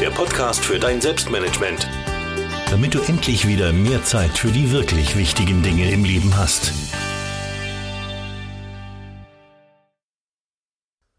der 0.00 0.10
Podcast 0.10 0.64
für 0.64 0.78
dein 0.78 0.98
Selbstmanagement. 0.98 1.86
Damit 2.70 2.94
du 2.94 3.00
endlich 3.02 3.46
wieder 3.46 3.70
mehr 3.70 4.02
Zeit 4.02 4.30
für 4.30 4.48
die 4.48 4.72
wirklich 4.72 5.14
wichtigen 5.14 5.62
Dinge 5.62 5.90
im 5.90 6.04
Leben 6.04 6.38
hast. 6.38 6.72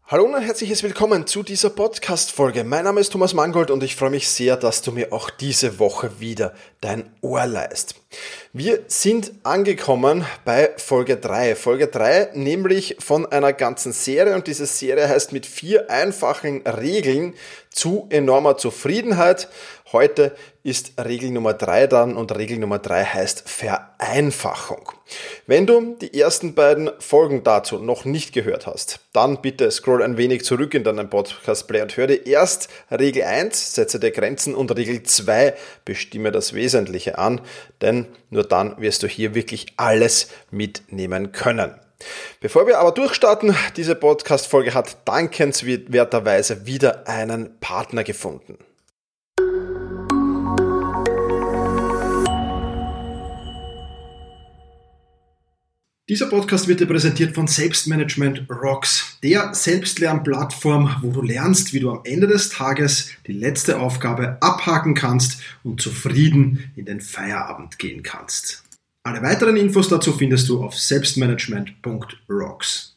Hallo 0.08 0.24
und 0.24 0.34
ein 0.34 0.42
herzliches 0.42 0.82
Willkommen 0.82 1.28
zu 1.28 1.44
dieser 1.44 1.70
Podcast-Folge. 1.70 2.64
Mein 2.64 2.84
Name 2.84 3.00
ist 3.00 3.12
Thomas 3.12 3.34
Mangold 3.34 3.70
und 3.70 3.84
ich 3.84 3.94
freue 3.94 4.10
mich 4.10 4.28
sehr, 4.28 4.56
dass 4.56 4.82
du 4.82 4.90
mir 4.90 5.12
auch 5.12 5.30
diese 5.30 5.78
Woche 5.78 6.18
wieder 6.18 6.52
dein 6.80 7.08
Ohr 7.20 7.46
leist. 7.46 8.01
Wir 8.52 8.80
sind 8.86 9.32
angekommen 9.44 10.26
bei 10.44 10.72
Folge 10.76 11.16
3. 11.16 11.54
Folge 11.56 11.86
3 11.86 12.30
nämlich 12.34 12.96
von 12.98 13.24
einer 13.24 13.52
ganzen 13.52 13.92
Serie 13.92 14.34
und 14.34 14.46
diese 14.46 14.66
Serie 14.66 15.08
heißt 15.08 15.32
mit 15.32 15.46
vier 15.46 15.90
einfachen 15.90 16.66
Regeln 16.66 17.34
zu 17.70 18.06
enormer 18.10 18.58
Zufriedenheit. 18.58 19.48
Heute 19.92 20.34
ist 20.62 20.92
Regel 21.02 21.30
Nummer 21.30 21.54
3 21.54 21.86
dann 21.86 22.16
und 22.16 22.34
Regel 22.36 22.58
Nummer 22.58 22.78
3 22.78 23.04
heißt 23.04 23.48
Vereinfachung. 23.48 24.92
Wenn 25.46 25.66
du 25.66 25.96
die 26.00 26.18
ersten 26.18 26.54
beiden 26.54 26.90
Folgen 26.98 27.42
dazu 27.44 27.78
noch 27.78 28.04
nicht 28.04 28.32
gehört 28.32 28.66
hast, 28.66 29.00
dann 29.12 29.42
bitte 29.42 29.70
scroll 29.70 30.02
ein 30.02 30.16
wenig 30.16 30.44
zurück 30.44 30.72
in 30.74 30.84
deinen 30.84 31.10
Podcast 31.10 31.68
Play 31.68 31.82
und 31.82 31.96
hör 31.96 32.06
dir 32.06 32.26
erst 32.26 32.68
Regel 32.90 33.24
1, 33.24 33.74
setze 33.74 34.00
dir 34.00 34.12
Grenzen 34.12 34.54
und 34.54 34.74
Regel 34.74 35.02
2, 35.02 35.54
bestimme 35.84 36.32
das 36.32 36.54
Wesentliche 36.54 37.18
an, 37.18 37.40
denn 37.82 38.01
nur 38.30 38.44
dann 38.44 38.80
wirst 38.80 39.02
du 39.02 39.06
hier 39.06 39.34
wirklich 39.34 39.74
alles 39.76 40.28
mitnehmen 40.50 41.32
können. 41.32 41.74
Bevor 42.40 42.66
wir 42.66 42.78
aber 42.78 42.92
durchstarten, 42.92 43.54
diese 43.76 43.94
Podcast-Folge 43.94 44.74
hat 44.74 44.96
dankenswerterweise 45.06 46.66
wieder 46.66 47.06
einen 47.06 47.58
Partner 47.60 48.04
gefunden. 48.04 48.58
Dieser 56.08 56.26
Podcast 56.26 56.66
wird 56.66 56.80
dir 56.80 56.86
präsentiert 56.86 57.32
von 57.32 57.46
Selbstmanagement 57.46 58.50
Rocks, 58.50 59.18
der 59.22 59.54
Selbstlernplattform, 59.54 60.96
wo 61.00 61.12
du 61.12 61.22
lernst, 61.22 61.72
wie 61.72 61.78
du 61.78 61.92
am 61.92 62.00
Ende 62.02 62.26
des 62.26 62.48
Tages 62.48 63.12
die 63.28 63.32
letzte 63.32 63.78
Aufgabe 63.78 64.36
abhaken 64.40 64.94
kannst 64.94 65.40
und 65.62 65.80
zufrieden 65.80 66.72
in 66.74 66.86
den 66.86 67.00
Feierabend 67.00 67.78
gehen 67.78 68.02
kannst. 68.02 68.64
Alle 69.04 69.22
weiteren 69.22 69.56
Infos 69.56 69.88
dazu 69.88 70.12
findest 70.12 70.48
du 70.48 70.64
auf 70.64 70.76
selbstmanagement.rocks. 70.76 72.91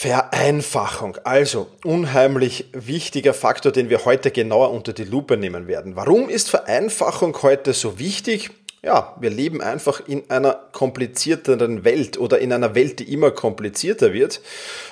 Vereinfachung, 0.00 1.16
also 1.24 1.66
unheimlich 1.82 2.66
wichtiger 2.72 3.34
Faktor, 3.34 3.72
den 3.72 3.90
wir 3.90 4.04
heute 4.04 4.30
genauer 4.30 4.70
unter 4.70 4.92
die 4.92 5.02
Lupe 5.02 5.36
nehmen 5.36 5.66
werden. 5.66 5.96
Warum 5.96 6.28
ist 6.28 6.50
Vereinfachung 6.50 7.36
heute 7.42 7.72
so 7.72 7.98
wichtig? 7.98 8.50
ja, 8.80 9.16
wir 9.18 9.30
leben 9.30 9.60
einfach 9.60 10.06
in 10.06 10.30
einer 10.30 10.54
komplizierteren 10.70 11.84
Welt 11.84 12.16
oder 12.16 12.38
in 12.38 12.52
einer 12.52 12.76
Welt, 12.76 13.00
die 13.00 13.12
immer 13.12 13.32
komplizierter 13.32 14.12
wird. 14.12 14.40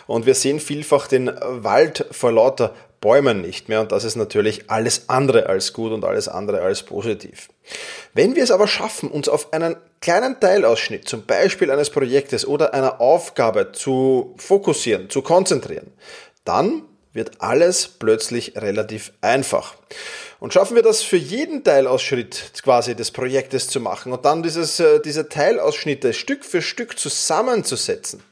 Und 0.09 0.27
wir 0.27 0.35
sehen 0.35 0.59
vielfach 0.59 1.07
den 1.07 1.31
Wald 1.41 2.05
vor 2.11 2.33
lauter 2.33 2.75
Bäumen 3.01 3.43
nicht 3.43 3.69
mehr. 3.69 3.81
Und 3.83 3.93
das 3.93 4.03
ist 4.03 4.17
natürlich 4.17 4.69
alles 4.71 5.09
andere 5.09 5.47
als 5.47 5.73
gut 5.73 5.93
und 5.93 6.05
alles 6.05 6.27
andere 6.27 6.63
als 6.63 6.83
positiv. 6.83 7.49
Wenn 8.13 8.35
wir 8.35 8.43
es 8.43 8.51
aber 8.51 8.67
schaffen, 8.67 9.09
uns 9.09 9.29
auf 9.29 9.53
einen 9.53 9.77
kleinen 10.01 10.41
Teilausschnitt, 10.41 11.09
zum 11.09 11.25
Beispiel 11.25 11.71
eines 11.71 11.91
Projektes 11.91 12.47
oder 12.47 12.75
einer 12.75 13.01
Aufgabe 13.01 13.73
zu 13.73 14.35
fokussieren, 14.37 15.11
zu 15.11 15.23
konzentrieren, 15.23 15.93
dann 16.45 16.83
wird 17.13 17.41
alles 17.41 17.89
plötzlich 17.89 18.57
relativ 18.57 19.13
einfach. 19.21 19.75
Und 20.39 20.53
schaffen 20.53 20.77
wir 20.77 20.83
das 20.83 21.03
für 21.03 21.17
jeden 21.17 21.65
Teilausschnitt 21.65 22.53
quasi 22.63 22.95
des 22.95 23.11
Projektes 23.11 23.69
zu 23.69 23.81
machen 23.81 24.13
und 24.13 24.27
dann 24.27 24.43
dieses, 24.43 24.79
äh, 24.81 25.01
diese 25.01 25.31
Teilausschnitte 25.31 26.13
Stück 26.13 26.45
für 26.45 26.61
Stück 26.61 26.99
zusammenzusetzen, 26.99 28.23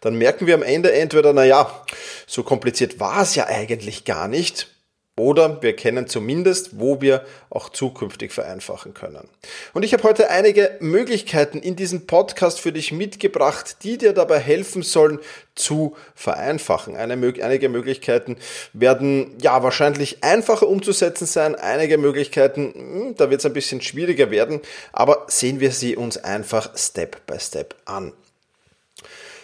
dann 0.00 0.16
merken 0.16 0.48
wir 0.48 0.54
am 0.54 0.64
Ende 0.64 0.92
entweder, 0.92 1.32
naja, 1.32 1.84
so 2.26 2.42
kompliziert 2.42 2.98
war 2.98 3.22
es 3.22 3.36
ja 3.36 3.46
eigentlich 3.46 4.04
gar 4.04 4.26
nicht, 4.26 4.68
oder 5.14 5.62
wir 5.62 5.76
kennen 5.76 6.06
zumindest, 6.06 6.80
wo 6.80 7.02
wir 7.02 7.26
auch 7.50 7.68
zukünftig 7.68 8.32
vereinfachen 8.32 8.94
können. 8.94 9.28
Und 9.74 9.82
ich 9.82 9.92
habe 9.92 10.04
heute 10.04 10.30
einige 10.30 10.76
Möglichkeiten 10.80 11.58
in 11.58 11.76
diesem 11.76 12.06
Podcast 12.06 12.60
für 12.60 12.72
dich 12.72 12.92
mitgebracht, 12.92 13.76
die 13.82 13.98
dir 13.98 14.14
dabei 14.14 14.38
helfen 14.38 14.82
sollen 14.82 15.18
zu 15.54 15.96
vereinfachen. 16.14 16.96
Einige 16.96 17.68
Möglichkeiten 17.68 18.38
werden 18.72 19.36
ja 19.42 19.62
wahrscheinlich 19.62 20.24
einfacher 20.24 20.66
umzusetzen 20.66 21.26
sein, 21.26 21.56
einige 21.56 21.98
Möglichkeiten, 21.98 22.72
hm, 22.74 23.14
da 23.16 23.28
wird 23.28 23.40
es 23.40 23.46
ein 23.46 23.52
bisschen 23.52 23.82
schwieriger 23.82 24.30
werden, 24.30 24.60
aber 24.92 25.26
sehen 25.28 25.60
wir 25.60 25.72
sie 25.72 25.94
uns 25.94 26.16
einfach 26.16 26.76
Step 26.78 27.26
by 27.26 27.38
Step 27.38 27.74
an. 27.84 28.14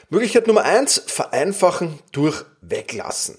Möglichkeit 0.08 0.46
Nummer 0.46 0.64
eins: 0.64 1.02
vereinfachen 1.06 1.98
durch 2.12 2.46
Weglassen. 2.62 3.36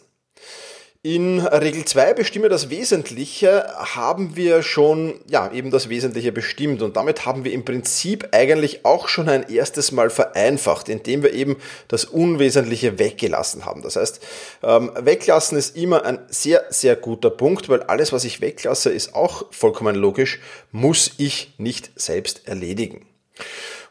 In 1.02 1.40
Regel 1.40 1.86
2 1.86 2.14
bestimme 2.14 2.50
das 2.50 2.70
Wesentliche 2.70 3.74
haben 3.78 4.36
wir 4.36 4.62
schon, 4.62 5.22
ja, 5.30 5.50
eben 5.54 5.72
das 5.72 5.88
Wesentliche 5.88 6.34
bestimmt 6.34 6.82
und 6.82 6.98
damit 6.98 7.26
haben 7.26 7.46
wir 7.46 7.54
im 7.54 7.64
Prinzip 7.64 8.28
eigentlich 8.34 8.84
auch 8.84 9.08
schon 9.08 9.30
ein 9.30 9.50
erstes 9.50 9.94
Mal 9.94 10.10
vereinfacht, 10.10 10.90
indem 10.90 11.24
wir 11.24 11.32
eben 11.32 11.56
das 11.88 12.04
Unwesentliche 12.04 13.00
weggelassen 13.00 13.64
haben. 13.64 13.82
Das 13.82 13.96
heißt, 13.96 14.20
ähm, 14.62 14.92
weglassen 15.00 15.58
ist 15.58 15.78
immer 15.78 16.04
ein 16.04 16.20
sehr, 16.28 16.66
sehr 16.68 16.98
guter 16.98 17.30
Punkt, 17.30 17.70
weil 17.70 17.84
alles, 17.84 18.12
was 18.12 18.26
ich 18.26 18.42
weglasse, 18.42 18.90
ist 18.90 19.16
auch 19.16 19.46
vollkommen 19.52 19.96
logisch, 19.96 20.42
muss 20.74 21.12
ich 21.16 21.54
nicht 21.58 21.92
selbst 21.96 22.46
erledigen. 22.46 23.06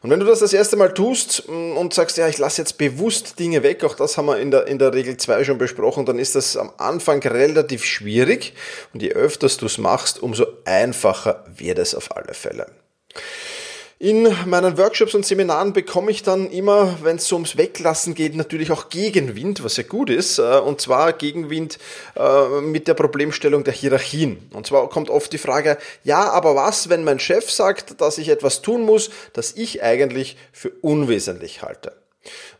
Und 0.00 0.10
wenn 0.10 0.20
du 0.20 0.26
das 0.26 0.38
das 0.38 0.52
erste 0.52 0.76
Mal 0.76 0.94
tust 0.94 1.48
mm, 1.48 1.76
und 1.76 1.92
sagst, 1.92 2.18
ja, 2.18 2.28
ich 2.28 2.38
lasse 2.38 2.62
jetzt 2.62 2.78
bewusst 2.78 3.38
Dinge 3.38 3.62
weg, 3.62 3.82
auch 3.82 3.96
das 3.96 4.16
haben 4.16 4.26
wir 4.26 4.38
in 4.38 4.50
der, 4.50 4.66
in 4.66 4.78
der 4.78 4.94
Regel 4.94 5.16
2 5.16 5.44
schon 5.44 5.58
besprochen, 5.58 6.06
dann 6.06 6.18
ist 6.18 6.34
das 6.34 6.56
am 6.56 6.72
Anfang 6.78 7.20
relativ 7.20 7.84
schwierig 7.84 8.54
und 8.94 9.02
je 9.02 9.12
öfters 9.12 9.56
du 9.56 9.66
es 9.66 9.78
machst, 9.78 10.22
umso 10.22 10.46
einfacher 10.64 11.44
wird 11.48 11.78
es 11.78 11.94
auf 11.94 12.16
alle 12.16 12.34
Fälle. 12.34 12.66
In 14.00 14.32
meinen 14.46 14.78
Workshops 14.78 15.16
und 15.16 15.26
Seminaren 15.26 15.72
bekomme 15.72 16.12
ich 16.12 16.22
dann 16.22 16.48
immer, 16.50 16.98
wenn 17.02 17.16
es 17.16 17.26
so 17.26 17.34
ums 17.34 17.56
Weglassen 17.56 18.14
geht, 18.14 18.36
natürlich 18.36 18.70
auch 18.70 18.90
Gegenwind, 18.90 19.64
was 19.64 19.76
ja 19.76 19.82
gut 19.82 20.08
ist. 20.08 20.38
Äh, 20.38 20.58
und 20.58 20.80
zwar 20.80 21.12
Gegenwind 21.12 21.80
äh, 22.14 22.60
mit 22.60 22.86
der 22.86 22.94
Problemstellung 22.94 23.64
der 23.64 23.74
Hierarchien. 23.74 24.50
Und 24.52 24.68
zwar 24.68 24.88
kommt 24.88 25.10
oft 25.10 25.32
die 25.32 25.38
Frage, 25.38 25.78
ja, 26.04 26.30
aber 26.30 26.54
was, 26.54 26.88
wenn 26.88 27.02
mein 27.02 27.18
Chef 27.18 27.50
sagt, 27.50 28.00
dass 28.00 28.18
ich 28.18 28.28
etwas 28.28 28.62
tun 28.62 28.82
muss, 28.82 29.10
das 29.32 29.52
ich 29.56 29.82
eigentlich 29.82 30.36
für 30.52 30.70
unwesentlich 30.80 31.62
halte? 31.62 31.96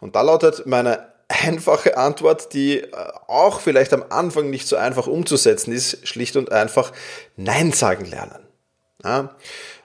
Und 0.00 0.17
da 0.17 0.23
lautet 0.23 0.67
meine 0.67 1.06
einfache 1.29 1.96
Antwort, 1.96 2.52
die 2.52 2.81
äh, 2.81 2.88
auch 3.29 3.61
vielleicht 3.61 3.93
am 3.93 4.05
Anfang 4.08 4.50
nicht 4.50 4.67
so 4.67 4.75
einfach 4.75 5.06
umzusetzen 5.06 5.70
ist, 5.70 6.05
schlicht 6.05 6.35
und 6.35 6.50
einfach 6.50 6.90
Nein 7.37 7.70
sagen 7.70 8.06
lernen. 8.06 8.40
Ja? 9.05 9.37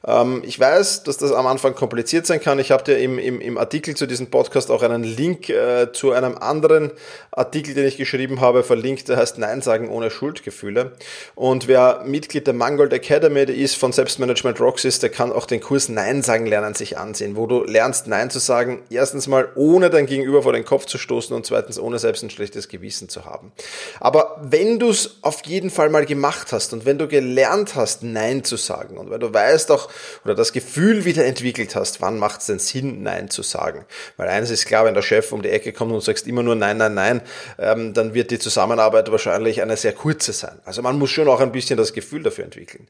Ähm, 0.05 0.41
ich 0.45 0.59
weiß, 0.59 1.03
dass 1.03 1.17
das 1.17 1.31
am 1.31 1.47
Anfang 1.47 1.75
kompliziert 1.75 2.25
sein 2.25 2.41
kann. 2.41 2.59
Ich 2.59 2.71
habe 2.71 2.83
dir 2.83 2.97
im, 2.97 3.17
im, 3.19 3.39
im 3.39 3.57
Artikel 3.57 3.95
zu 3.95 4.05
diesem 4.05 4.27
Podcast 4.27 4.69
auch 4.69 4.83
einen 4.83 5.03
Link 5.03 5.50
äh, 5.50 5.91
zu 5.94 6.11
einem 6.11 6.38
anderen 6.38 6.91
Artikel, 7.31 7.73
den 7.73 7.85
ich 7.85 7.97
geschrieben 7.97 8.41
habe, 8.41 8.63
verlinkt. 8.63 9.07
Der 9.07 9.17
heißt 9.17 9.38
Nein 9.38 9.61
sagen 9.61 9.89
ohne 9.89 10.11
Schuldgefühle. 10.11 10.94
Und 11.35 11.67
wer 11.67 12.03
Mitglied 12.05 12.47
der 12.47 12.53
Mangold 12.53 12.94
Academy 12.94 13.44
ist 13.44 13.75
von 13.75 13.91
Selbstmanagement 13.91 14.59
Rocks 14.59 14.85
ist, 14.85 15.03
der 15.03 15.09
kann 15.09 15.31
auch 15.31 15.45
den 15.45 15.61
Kurs 15.61 15.89
Nein 15.89 16.21
sagen 16.21 16.45
lernen 16.45 16.73
sich 16.73 16.97
ansehen, 16.97 17.35
wo 17.35 17.47
du 17.47 17.63
lernst 17.63 18.07
Nein 18.07 18.29
zu 18.29 18.39
sagen. 18.39 18.83
Erstens 18.89 19.27
mal 19.27 19.50
ohne 19.55 19.89
dein 19.89 20.05
Gegenüber 20.05 20.44
vor 20.44 20.53
den 20.53 20.65
Kopf 20.65 20.85
zu 20.85 20.97
stoßen 20.97 21.35
und 21.35 21.45
zweitens 21.45 21.79
ohne 21.79 22.00
selbst 22.00 22.23
ein 22.23 22.29
schlechtes 22.29 22.67
Gewissen 22.67 23.09
zu 23.09 23.25
haben. 23.25 23.51
Aber 24.00 24.39
wenn 24.41 24.79
du 24.79 24.89
es 24.89 25.17
auf 25.21 25.45
jeden 25.45 25.69
Fall 25.69 25.89
mal 25.89 26.05
gemacht 26.05 26.51
hast 26.51 26.73
und 26.73 26.85
wenn 26.85 26.97
du 26.97 27.07
gelernt 27.07 27.75
hast, 27.75 28.03
Nein 28.03 28.44
zu 28.44 28.57
sagen 28.57 28.97
und 28.97 29.09
wenn 29.09 29.19
du 29.19 29.33
weißt 29.33 29.71
auch, 29.71 29.89
oder 30.23 30.35
das 30.35 30.53
Gefühl 30.53 31.05
wieder 31.05 31.25
entwickelt 31.25 31.75
hast, 31.75 32.01
wann 32.01 32.17
macht 32.19 32.41
es 32.41 32.47
denn 32.47 32.59
Sinn, 32.59 33.03
Nein 33.03 33.29
zu 33.29 33.43
sagen? 33.43 33.85
Weil 34.17 34.27
eines 34.27 34.49
ist 34.49 34.65
klar, 34.65 34.85
wenn 34.85 34.93
der 34.93 35.01
Chef 35.01 35.31
um 35.31 35.41
die 35.41 35.49
Ecke 35.49 35.73
kommt 35.73 35.91
und 35.91 36.01
sagst 36.01 36.27
immer 36.27 36.43
nur 36.43 36.55
Nein, 36.55 36.77
Nein, 36.77 36.93
Nein, 36.93 37.21
ähm, 37.57 37.93
dann 37.93 38.13
wird 38.13 38.31
die 38.31 38.39
Zusammenarbeit 38.39 39.11
wahrscheinlich 39.11 39.61
eine 39.61 39.77
sehr 39.77 39.93
kurze 39.93 40.33
sein. 40.33 40.59
Also 40.65 40.81
man 40.81 40.97
muss 40.97 41.09
schon 41.09 41.27
auch 41.27 41.39
ein 41.39 41.51
bisschen 41.51 41.77
das 41.77 41.93
Gefühl 41.93 42.23
dafür 42.23 42.45
entwickeln. 42.45 42.87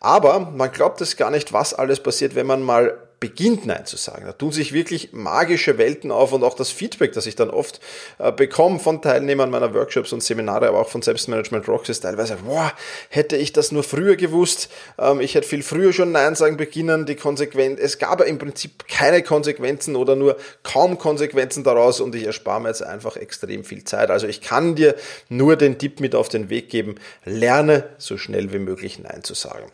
Aber 0.00 0.40
man 0.40 0.72
glaubt 0.72 1.00
es 1.00 1.16
gar 1.16 1.30
nicht, 1.30 1.52
was 1.52 1.74
alles 1.74 2.00
passiert, 2.00 2.34
wenn 2.34 2.46
man 2.46 2.62
mal 2.62 2.96
beginnt 3.20 3.66
Nein 3.66 3.84
zu 3.84 3.98
sagen. 3.98 4.24
Da 4.24 4.32
tun 4.32 4.50
sich 4.50 4.72
wirklich 4.72 5.12
magische 5.12 5.76
Welten 5.76 6.10
auf 6.10 6.32
und 6.32 6.42
auch 6.42 6.54
das 6.54 6.70
Feedback, 6.70 7.12
das 7.12 7.26
ich 7.26 7.36
dann 7.36 7.50
oft 7.50 7.78
äh, 8.18 8.32
bekomme 8.32 8.78
von 8.78 9.02
Teilnehmern 9.02 9.50
meiner 9.50 9.74
Workshops 9.74 10.14
und 10.14 10.22
Seminare, 10.22 10.68
aber 10.68 10.80
auch 10.80 10.88
von 10.88 11.02
Selbstmanagement 11.02 11.68
Rocks 11.68 11.90
ist 11.90 12.00
teilweise, 12.00 12.38
boah, 12.46 12.72
hätte 13.10 13.36
ich 13.36 13.52
das 13.52 13.72
nur 13.72 13.82
früher 13.82 14.16
gewusst, 14.16 14.70
ähm, 14.98 15.20
ich 15.20 15.34
hätte 15.34 15.46
viel 15.46 15.62
früher 15.62 15.92
schon 15.92 16.12
Nein 16.12 16.34
sagen 16.34 16.56
beginnen, 16.56 17.04
die 17.04 17.14
Konsequenz, 17.14 17.78
es 17.78 17.98
gab 17.98 18.22
im 18.22 18.38
Prinzip 18.38 18.88
keine 18.88 19.22
Konsequenzen 19.22 19.96
oder 19.96 20.16
nur 20.16 20.38
kaum 20.62 20.96
Konsequenzen 20.96 21.62
daraus 21.62 22.00
und 22.00 22.14
ich 22.14 22.24
erspare 22.24 22.62
mir 22.62 22.68
jetzt 22.68 22.82
einfach 22.82 23.16
extrem 23.16 23.64
viel 23.64 23.84
Zeit. 23.84 24.10
Also 24.10 24.26
ich 24.26 24.40
kann 24.40 24.76
dir 24.76 24.94
nur 25.28 25.56
den 25.56 25.78
Tipp 25.78 26.00
mit 26.00 26.14
auf 26.14 26.30
den 26.30 26.48
Weg 26.48 26.70
geben, 26.70 26.94
lerne 27.26 27.84
so 27.98 28.16
schnell 28.16 28.52
wie 28.52 28.58
möglich 28.58 28.98
Nein 28.98 29.22
zu 29.24 29.34
sagen. 29.34 29.70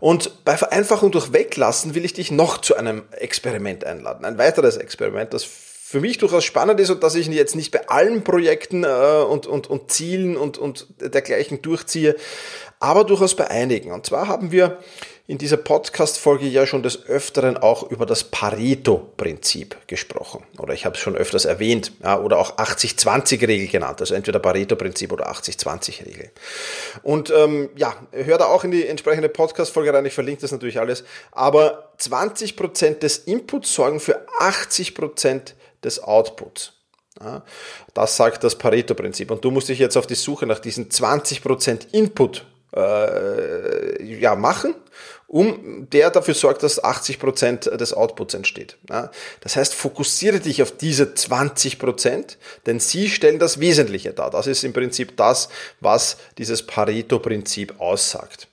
Und 0.00 0.44
bei 0.44 0.56
Vereinfachung 0.56 1.12
durch 1.12 1.32
Weglassen 1.32 1.94
will 1.94 2.04
ich 2.04 2.14
dich 2.14 2.30
noch 2.30 2.58
zu 2.58 2.74
einem 2.76 3.02
Experiment 3.12 3.84
einladen. 3.84 4.24
Ein 4.24 4.38
weiteres 4.38 4.76
Experiment, 4.78 5.34
das 5.34 5.44
für 5.90 6.00
mich 6.00 6.18
durchaus 6.18 6.44
spannend 6.44 6.80
ist 6.80 6.90
und 6.90 7.02
dass 7.02 7.14
ich 7.16 7.26
jetzt 7.26 7.56
nicht 7.56 7.70
bei 7.72 7.88
allen 7.88 8.24
Projekten 8.24 8.84
äh, 8.84 9.24
und, 9.28 9.46
und, 9.46 9.68
und 9.68 9.90
Zielen 9.90 10.36
und, 10.36 10.56
und 10.56 10.86
dergleichen 11.00 11.62
durchziehe, 11.62 12.16
aber 12.78 13.04
durchaus 13.04 13.34
bei 13.34 13.50
einigen. 13.50 13.92
Und 13.92 14.06
zwar 14.06 14.28
haben 14.28 14.52
wir 14.52 14.78
in 15.26 15.38
dieser 15.38 15.56
Podcast-Folge 15.56 16.46
ja 16.46 16.66
schon 16.66 16.82
des 16.82 17.06
Öfteren 17.06 17.56
auch 17.56 17.88
über 17.90 18.04
das 18.04 18.24
Pareto-Prinzip 18.24 19.76
gesprochen. 19.86 20.44
Oder 20.58 20.74
ich 20.74 20.84
habe 20.84 20.96
es 20.96 21.00
schon 21.00 21.16
öfters 21.16 21.44
erwähnt. 21.44 21.92
Ja, 22.02 22.18
oder 22.20 22.38
auch 22.38 22.56
80-20-Regel 22.56 23.68
genannt. 23.68 24.00
Also 24.00 24.14
entweder 24.14 24.40
Pareto-Prinzip 24.40 25.12
oder 25.12 25.30
80-20-Regel. 25.30 26.30
Und 27.02 27.30
ähm, 27.30 27.70
ja, 27.76 27.94
hör 28.12 28.38
da 28.38 28.46
auch 28.46 28.64
in 28.64 28.72
die 28.72 28.86
entsprechende 28.86 29.28
Podcast-Folge 29.28 29.94
rein. 29.94 30.06
Ich 30.06 30.14
verlinke 30.14 30.42
das 30.42 30.52
natürlich 30.52 30.80
alles. 30.80 31.04
Aber 31.30 31.92
20% 32.00 32.98
des 32.98 33.18
Inputs 33.18 33.72
sorgen 33.72 34.00
für 34.00 34.26
80% 34.40 35.52
des 35.84 36.02
Outputs. 36.02 36.72
Ja, 37.22 37.42
das 37.94 38.16
sagt 38.16 38.44
das 38.44 38.56
Pareto-Prinzip. 38.56 39.30
Und 39.30 39.44
du 39.44 39.50
musst 39.50 39.68
dich 39.68 39.78
jetzt 39.78 39.96
auf 39.96 40.06
die 40.06 40.14
Suche 40.14 40.46
nach 40.46 40.58
diesen 40.58 40.88
20% 40.88 41.92
Input 41.92 42.46
äh, 42.74 44.02
ja, 44.02 44.36
machen, 44.36 44.74
um 45.30 45.88
der 45.90 46.10
dafür 46.10 46.34
sorgt, 46.34 46.64
dass 46.64 46.82
80 46.82 47.20
Prozent 47.20 47.66
des 47.66 47.94
Outputs 47.94 48.34
entsteht. 48.34 48.76
Das 49.40 49.54
heißt, 49.54 49.74
fokussiere 49.74 50.40
dich 50.40 50.60
auf 50.60 50.76
diese 50.76 51.04
20%, 51.04 51.78
Prozent, 51.78 52.36
denn 52.66 52.80
sie 52.80 53.08
stellen 53.08 53.38
das 53.38 53.60
Wesentliche 53.60 54.12
dar. 54.12 54.30
Das 54.30 54.48
ist 54.48 54.64
im 54.64 54.72
Prinzip 54.72 55.16
das, 55.16 55.48
was 55.78 56.16
dieses 56.36 56.66
Pareto-Prinzip 56.66 57.80
aussagt. 57.80 58.48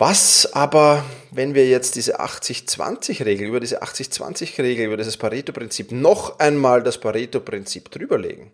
Was 0.00 0.54
aber, 0.54 1.04
wenn 1.30 1.54
wir 1.54 1.68
jetzt 1.68 1.94
diese 1.94 2.22
80-20-Regel, 2.22 3.46
über 3.46 3.60
diese 3.60 3.82
80-20-Regel, 3.82 4.86
über 4.86 4.96
dieses 4.96 5.18
Pareto-Prinzip 5.18 5.92
noch 5.92 6.38
einmal 6.38 6.82
das 6.82 6.96
Pareto-Prinzip 6.96 7.90
drüberlegen, 7.90 8.50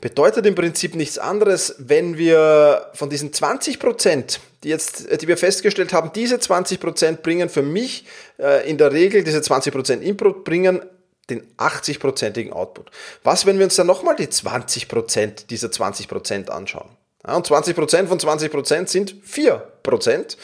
bedeutet 0.00 0.46
im 0.46 0.54
Prinzip 0.54 0.94
nichts 0.94 1.18
anderes, 1.18 1.74
wenn 1.78 2.18
wir 2.18 2.92
von 2.94 3.10
diesen 3.10 3.32
20 3.32 3.80
Prozent, 3.80 4.38
die 4.62 4.68
jetzt, 4.68 5.20
die 5.20 5.26
wir 5.26 5.36
festgestellt 5.36 5.92
haben, 5.92 6.12
diese 6.14 6.38
20 6.38 6.78
Prozent 6.78 7.22
bringen 7.24 7.48
für 7.48 7.62
mich 7.62 8.06
äh, 8.38 8.70
in 8.70 8.78
der 8.78 8.92
Regel, 8.92 9.24
diese 9.24 9.42
20 9.42 9.72
Prozent 9.74 10.04
Input 10.04 10.44
bringen 10.44 10.82
den 11.28 11.42
80-prozentigen 11.56 12.52
Output. 12.52 12.92
Was, 13.24 13.44
wenn 13.44 13.58
wir 13.58 13.64
uns 13.64 13.74
dann 13.74 13.88
nochmal 13.88 14.14
die 14.14 14.30
20 14.30 14.86
Prozent 14.86 15.50
dieser 15.50 15.72
20 15.72 16.06
Prozent 16.06 16.48
anschauen? 16.48 16.90
Und 17.26 17.48
20% 17.48 18.06
von 18.06 18.18
20% 18.18 18.86
sind 18.88 19.14
4%. 19.14 20.36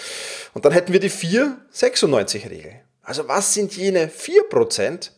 Und 0.54 0.64
dann 0.64 0.72
hätten 0.72 0.92
wir 0.92 1.00
die 1.00 1.10
4-96-Regel. 1.10 2.80
Also 3.02 3.28
was 3.28 3.54
sind 3.54 3.76
jene 3.76 4.08
4%, 4.08 5.10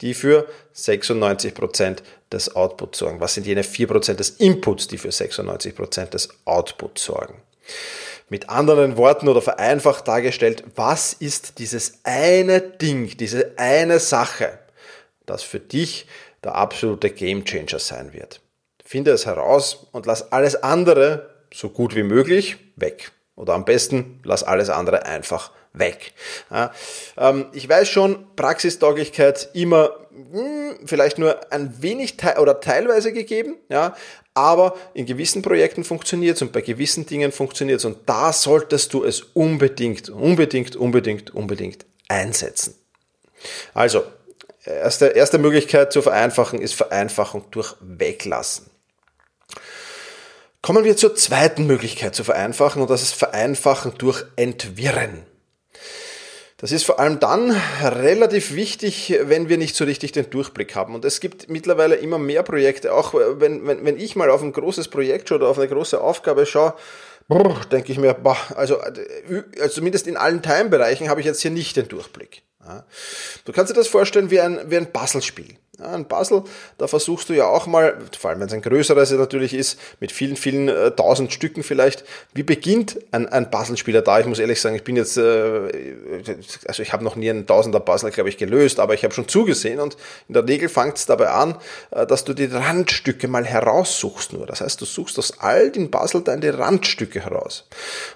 die 0.00 0.14
für 0.14 0.46
96% 0.74 1.98
des 2.30 2.54
Outputs 2.54 2.98
sorgen? 2.98 3.20
Was 3.20 3.34
sind 3.34 3.46
jene 3.46 3.62
4% 3.62 4.14
des 4.14 4.30
Inputs, 4.30 4.88
die 4.88 4.98
für 4.98 5.08
96% 5.08 6.06
des 6.06 6.28
Outputs 6.44 7.04
sorgen? 7.04 7.42
Mit 8.28 8.50
anderen 8.50 8.96
Worten 8.96 9.28
oder 9.28 9.40
vereinfacht 9.40 10.08
dargestellt, 10.08 10.64
was 10.74 11.12
ist 11.12 11.58
dieses 11.58 12.00
eine 12.02 12.60
Ding, 12.60 13.16
diese 13.16 13.52
eine 13.56 14.00
Sache, 14.00 14.58
das 15.24 15.42
für 15.42 15.60
dich 15.60 16.06
der 16.42 16.56
absolute 16.56 17.10
Gamechanger 17.10 17.78
sein 17.78 18.12
wird? 18.12 18.40
Finde 18.86 19.10
es 19.10 19.26
heraus 19.26 19.88
und 19.90 20.06
lass 20.06 20.30
alles 20.30 20.62
andere 20.62 21.34
so 21.52 21.70
gut 21.70 21.96
wie 21.96 22.04
möglich 22.04 22.56
weg. 22.76 23.10
Oder 23.34 23.54
am 23.54 23.64
besten 23.64 24.20
lass 24.22 24.44
alles 24.44 24.70
andere 24.70 25.06
einfach 25.06 25.50
weg. 25.72 26.12
Ähm, 27.18 27.46
ich 27.52 27.68
weiß 27.68 27.88
schon, 27.88 28.28
Praxistauglichkeit 28.36 29.50
immer 29.54 29.90
mh, 30.10 30.38
hm, 30.38 30.86
vielleicht 30.86 31.18
nur 31.18 31.52
ein 31.52 31.82
wenig 31.82 32.16
te 32.16 32.36
oder 32.38 32.60
teilweise 32.60 33.12
gegeben, 33.12 33.56
ja, 33.68 33.96
aber 34.34 34.76
in 34.94 35.04
gewissen 35.04 35.42
Projekten 35.42 35.82
funktioniert 35.82 36.36
es 36.36 36.42
und 36.42 36.52
bei 36.52 36.60
gewissen 36.60 37.06
Dingen 37.06 37.32
funktioniert 37.32 37.80
es 37.80 37.84
und 37.84 38.08
da 38.08 38.32
solltest 38.32 38.94
du 38.94 39.02
es 39.02 39.20
unbedingt, 39.20 40.10
unbedingt, 40.10 40.76
unbedingt, 40.76 41.34
unbedingt 41.34 41.86
einsetzen. 42.06 42.76
Also, 43.74 44.04
erste, 44.64 45.06
erste 45.06 45.38
Möglichkeit 45.38 45.92
zu 45.92 46.02
vereinfachen 46.02 46.60
ist 46.60 46.74
Vereinfachung 46.74 47.46
durch 47.50 47.74
Weglassen. 47.80 48.70
Kommen 50.62 50.84
wir 50.84 50.96
zur 50.96 51.14
zweiten 51.14 51.66
Möglichkeit 51.66 52.14
zu 52.14 52.24
vereinfachen 52.24 52.82
und 52.82 52.90
das 52.90 53.02
ist 53.02 53.14
Vereinfachen 53.14 53.94
durch 53.98 54.24
Entwirren. 54.36 55.24
Das 56.58 56.72
ist 56.72 56.84
vor 56.84 56.98
allem 56.98 57.20
dann 57.20 57.50
relativ 57.82 58.54
wichtig, 58.54 59.14
wenn 59.22 59.50
wir 59.50 59.58
nicht 59.58 59.76
so 59.76 59.84
richtig 59.84 60.12
den 60.12 60.30
Durchblick 60.30 60.74
haben. 60.74 60.94
Und 60.94 61.04
es 61.04 61.20
gibt 61.20 61.50
mittlerweile 61.50 61.96
immer 61.96 62.18
mehr 62.18 62.42
Projekte, 62.42 62.94
auch 62.94 63.12
wenn, 63.12 63.66
wenn, 63.66 63.84
wenn 63.84 64.00
ich 64.00 64.16
mal 64.16 64.30
auf 64.30 64.42
ein 64.42 64.52
großes 64.52 64.88
Projekt 64.88 65.28
schaue 65.28 65.38
oder 65.38 65.48
auf 65.48 65.58
eine 65.58 65.68
große 65.68 66.00
Aufgabe 66.00 66.46
schaue, 66.46 66.74
denke 67.70 67.92
ich 67.92 67.98
mir, 67.98 68.14
boah, 68.14 68.38
also, 68.54 68.78
also 68.78 69.68
zumindest 69.68 70.06
in 70.06 70.16
allen 70.16 70.42
Teilbereichen 70.42 71.10
habe 71.10 71.20
ich 71.20 71.26
jetzt 71.26 71.42
hier 71.42 71.50
nicht 71.50 71.76
den 71.76 71.88
Durchblick. 71.88 72.42
Du 73.44 73.52
kannst 73.52 73.70
dir 73.70 73.76
das 73.76 73.88
vorstellen 73.88 74.30
wie 74.30 74.40
ein, 74.40 74.58
wie 74.70 74.76
ein 74.76 74.92
Puzzlespiel. 74.92 75.56
Ja, 75.78 75.92
ein 75.92 76.08
Puzzle, 76.08 76.42
da 76.78 76.86
versuchst 76.86 77.28
du 77.28 77.34
ja 77.34 77.44
auch 77.44 77.66
mal, 77.66 77.98
vor 78.18 78.30
allem 78.30 78.40
wenn 78.40 78.46
es 78.46 78.54
ein 78.54 78.62
größeres 78.62 79.10
natürlich 79.10 79.52
ist, 79.52 79.78
mit 80.00 80.10
vielen, 80.10 80.36
vielen 80.36 80.68
äh, 80.68 80.90
tausend 80.92 81.34
Stücken 81.34 81.62
vielleicht, 81.62 82.02
wie 82.32 82.44
beginnt 82.44 82.98
ein, 83.10 83.28
ein 83.28 83.50
Puzzlespieler 83.50 84.00
da? 84.00 84.18
Ich 84.18 84.24
muss 84.24 84.38
ehrlich 84.38 84.58
sagen, 84.58 84.74
ich 84.74 84.84
bin 84.84 84.96
jetzt, 84.96 85.18
äh, 85.18 86.24
also 86.66 86.82
ich 86.82 86.94
habe 86.94 87.04
noch 87.04 87.14
nie 87.14 87.28
einen 87.28 87.46
Tausender-Puzzle, 87.46 88.10
glaube 88.10 88.30
ich, 88.30 88.38
gelöst, 88.38 88.80
aber 88.80 88.94
ich 88.94 89.04
habe 89.04 89.12
schon 89.12 89.28
zugesehen 89.28 89.78
und 89.78 89.98
in 90.28 90.32
der 90.32 90.48
Regel 90.48 90.70
fängt 90.70 90.96
es 90.96 91.04
dabei 91.04 91.28
an, 91.28 91.56
äh, 91.90 92.06
dass 92.06 92.24
du 92.24 92.32
die 92.32 92.46
Randstücke 92.46 93.28
mal 93.28 93.44
heraussuchst 93.44 94.32
nur. 94.32 94.46
Das 94.46 94.62
heißt, 94.62 94.80
du 94.80 94.86
suchst 94.86 95.18
aus 95.18 95.40
all 95.40 95.70
den 95.70 95.90
Puzzle 95.90 96.22
deine 96.22 96.58
Randstücke 96.58 97.20
heraus. 97.20 97.68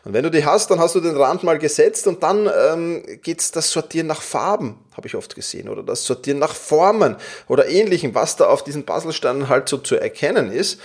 Und 0.05 0.15
wenn 0.15 0.23
du 0.23 0.31
die 0.31 0.47
hast, 0.47 0.71
dann 0.71 0.79
hast 0.79 0.95
du 0.95 1.01
den 1.01 1.15
Rand 1.15 1.43
mal 1.43 1.59
gesetzt 1.59 2.07
und 2.07 2.23
dann 2.23 2.49
ähm, 2.71 3.03
geht 3.23 3.55
das 3.55 3.71
Sortieren 3.71 4.07
nach 4.07 4.23
Farben 4.23 4.79
habe 5.01 5.09
ich 5.09 5.17
oft 5.17 5.35
gesehen, 5.35 5.71
oder 5.71 5.83
das 5.83 6.05
Sortieren 6.05 6.39
nach 6.39 6.55
Formen 6.55 7.17
oder 7.49 7.69
ähnlichem, 7.69 8.15
was 8.15 8.37
da 8.37 8.49
auf 8.49 8.63
diesen 8.63 8.85
Puzzlesteinen 8.85 9.49
halt 9.49 9.67
so 9.67 9.79
zu 9.79 9.97
erkennen 9.97 10.53
ist. 10.53 10.79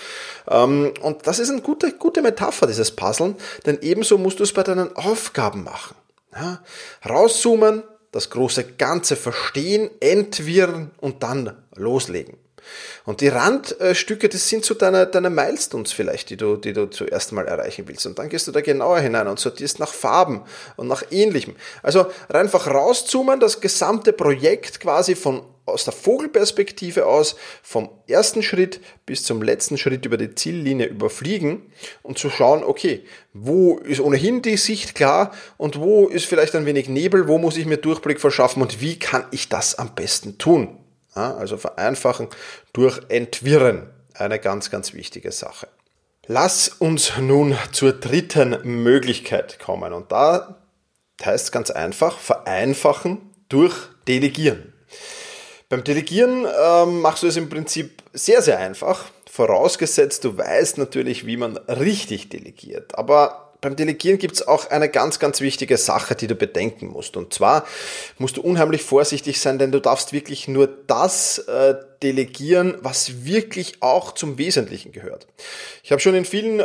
Ähm, 0.50 0.94
und 1.02 1.28
das 1.28 1.40
ist 1.40 1.50
eine 1.50 1.62
gute, 1.62 1.92
gute 1.92 2.22
Metapher, 2.22 2.66
dieses 2.66 2.92
Puzzeln, 2.92 3.36
denn 3.66 3.80
ebenso 3.82 4.18
musst 4.18 4.40
du 4.40 4.44
es 4.44 4.54
bei 4.54 4.64
deinen 4.64 4.96
Aufgaben 4.96 5.66
machen. 5.66 5.96
Ja? 6.34 6.64
Rauszoomen, 7.08 7.84
das 8.14 8.30
große 8.30 8.64
Ganze 8.78 9.18
verstehen, 9.18 9.90
entwirren 10.00 10.92
und 11.02 11.22
dann 11.22 11.62
loslegen. 11.76 12.38
Und 13.06 13.22
die 13.22 13.28
Randstücke, 13.28 14.30
das 14.30 14.48
sind 14.48 14.66
so 14.66 14.74
deine, 14.74 15.08
deine 15.08 15.30
Milestones 15.30 15.92
vielleicht, 15.92 16.30
die 16.30 16.38
du, 16.38 16.58
die 16.58 16.74
du 16.74 16.88
zuerst 16.88 17.32
mal 17.32 17.48
erreichen 17.48 17.88
willst. 17.88 18.06
Und 18.06 18.20
dann 18.20 18.30
gehst 18.30 18.48
du 18.48 18.52
da 18.52 18.62
genauer 18.62 19.00
hinein 19.00 19.28
und 19.28 19.40
sortierst 19.40 19.80
nach 19.80 19.94
Farben 19.94 20.44
und 20.76 20.88
nach 20.88 21.04
ähnlichem. 21.12 21.56
Also 21.84 22.08
einfach 22.30 22.68
rauszoomen, 22.68 23.40
das 23.40 23.62
gesamte 23.62 24.14
Projekt 24.14 24.80
quasi 24.80 25.16
von 25.16 25.44
aus 25.66 25.84
der 25.84 25.94
Vogelperspektive 25.94 27.06
aus 27.06 27.36
vom 27.64 27.90
ersten 28.08 28.44
Schritt 28.44 28.82
bis 29.06 29.24
zum 29.24 29.42
letzten 29.42 29.78
Schritt 29.78 30.06
über 30.06 30.18
die 30.18 30.36
Ziellinie 30.36 30.88
überfliegen 30.88 31.64
und 32.04 32.20
zu 32.20 32.30
schauen, 32.30 32.64
okay, 32.64 33.04
wo 33.34 33.78
ist 33.78 34.00
ohnehin 34.00 34.42
die 34.42 34.58
Sicht 34.58 34.96
klar 34.96 35.32
und 35.58 35.80
wo 35.80 36.08
ist 36.08 36.26
vielleicht 36.26 36.56
ein 36.56 36.66
wenig 36.66 36.88
Nebel, 36.88 37.28
wo 37.28 37.38
muss 37.38 37.58
ich 37.58 37.66
mir 37.66 37.78
Durchblick 37.78 38.20
verschaffen 38.20 38.62
und 38.62 38.80
wie 38.80 39.00
kann 39.00 39.26
ich 39.32 39.50
das 39.50 39.76
am 39.76 39.96
besten 39.96 40.38
tun? 40.38 40.85
Also 41.16 41.58
vereinfachen 41.58 42.28
durch 42.74 43.00
Entwirren. 43.10 43.90
Eine 44.14 44.40
ganz, 44.40 44.70
ganz 44.70 44.94
wichtige 44.94 45.32
Sache. 45.32 45.68
Lass 46.28 46.70
uns 46.70 47.18
nun 47.18 47.58
zur 47.72 47.94
dritten 47.94 48.58
Möglichkeit 48.64 49.60
kommen. 49.60 49.94
Und 49.94 50.12
da 50.12 50.58
heißt 51.24 51.46
es 51.46 51.52
ganz 51.52 51.72
einfach, 51.72 52.18
vereinfachen 52.18 53.22
durch 53.50 53.76
Delegieren. 54.08 54.74
Beim 55.70 55.84
Delegieren 55.84 56.46
ähm, 56.46 57.02
machst 57.02 57.24
du 57.24 57.28
es 57.28 57.38
im 57.38 57.50
Prinzip 57.50 58.04
sehr, 58.14 58.42
sehr 58.42 58.60
einfach, 58.60 59.06
vorausgesetzt 59.30 60.24
du 60.24 60.38
weißt 60.38 60.78
natürlich, 60.78 61.26
wie 61.26 61.38
man 61.38 61.58
richtig 61.58 62.30
delegiert. 62.30 62.98
Aber 62.98 63.45
beim 63.66 63.76
Delegieren 63.76 64.20
gibt 64.20 64.36
es 64.36 64.48
auch 64.48 64.70
eine 64.70 64.90
ganz, 64.90 65.18
ganz 65.18 65.42
wichtige 65.42 65.78
Sache, 65.78 66.14
die 66.14 66.28
du 66.28 66.36
bedenken 66.36 66.86
musst. 66.86 67.18
Und 67.18 67.34
zwar 67.34 67.66
musst 68.20 68.38
du 68.38 68.42
unheimlich 68.42 68.84
vorsichtig 68.84 69.42
sein, 69.42 69.58
denn 69.58 69.72
du 69.72 69.82
darfst 69.82 70.14
wirklich 70.14 70.48
nur 70.48 70.68
das 70.86 71.40
äh, 71.40 71.74
delegieren, 72.02 72.76
was 72.82 73.26
wirklich 73.26 73.82
auch 73.82 74.14
zum 74.14 74.38
Wesentlichen 74.38 74.92
gehört. 74.92 75.28
Ich 75.84 75.92
habe 75.92 76.02
schon 76.02 76.16
in 76.16 76.26
vielen 76.26 76.60
äh, 76.60 76.64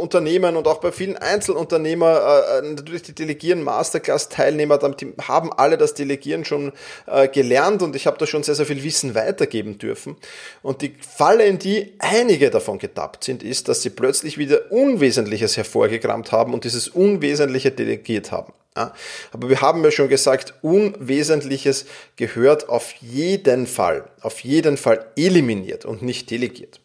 Unternehmen 0.00 0.56
und 0.56 0.66
auch 0.66 0.78
bei 0.78 0.92
vielen 0.92 1.16
Einzelunternehmer 1.16 2.60
äh, 2.62 2.68
natürlich 2.68 3.02
die 3.02 3.14
Delegieren 3.14 3.62
Masterclass 3.62 4.28
Teilnehmer, 4.28 4.78
die 4.78 5.12
haben 5.26 5.52
alle 5.52 5.78
das 5.78 5.94
Delegieren 5.94 6.44
schon 6.44 6.72
äh, 7.06 7.28
gelernt 7.28 7.82
und 7.82 7.96
ich 7.96 8.06
habe 8.06 8.18
da 8.18 8.26
schon 8.26 8.42
sehr, 8.42 8.54
sehr 8.54 8.66
viel 8.66 8.82
Wissen 8.82 9.14
weitergeben 9.14 9.78
dürfen. 9.78 10.16
Und 10.62 10.82
die 10.82 10.94
Falle, 11.00 11.44
in 11.44 11.58
die 11.58 11.94
einige 11.98 12.50
davon 12.50 12.78
getappt 12.78 13.24
sind, 13.24 13.42
ist, 13.42 13.68
dass 13.68 13.82
sie 13.82 13.90
plötzlich 13.90 14.38
wieder 14.38 14.70
Unwesentliches 14.70 15.56
hervorgekramt 15.56 16.32
haben 16.32 16.54
und 16.54 16.64
dieses 16.64 16.88
Unwesentliche 16.88 17.70
delegiert 17.70 18.32
haben. 18.32 18.52
Ja, 18.74 18.94
aber 19.32 19.50
wir 19.50 19.60
haben 19.60 19.84
ja 19.84 19.90
schon 19.90 20.08
gesagt, 20.08 20.54
Unwesentliches 20.62 21.84
gehört 22.16 22.70
auf 22.70 22.92
jeden 23.00 23.66
Fall, 23.66 24.08
auf 24.22 24.40
jeden 24.40 24.78
Fall 24.78 25.04
eliminiert 25.14 25.84
und 25.84 26.00
nicht 26.00 26.30
delegiert. 26.30 26.80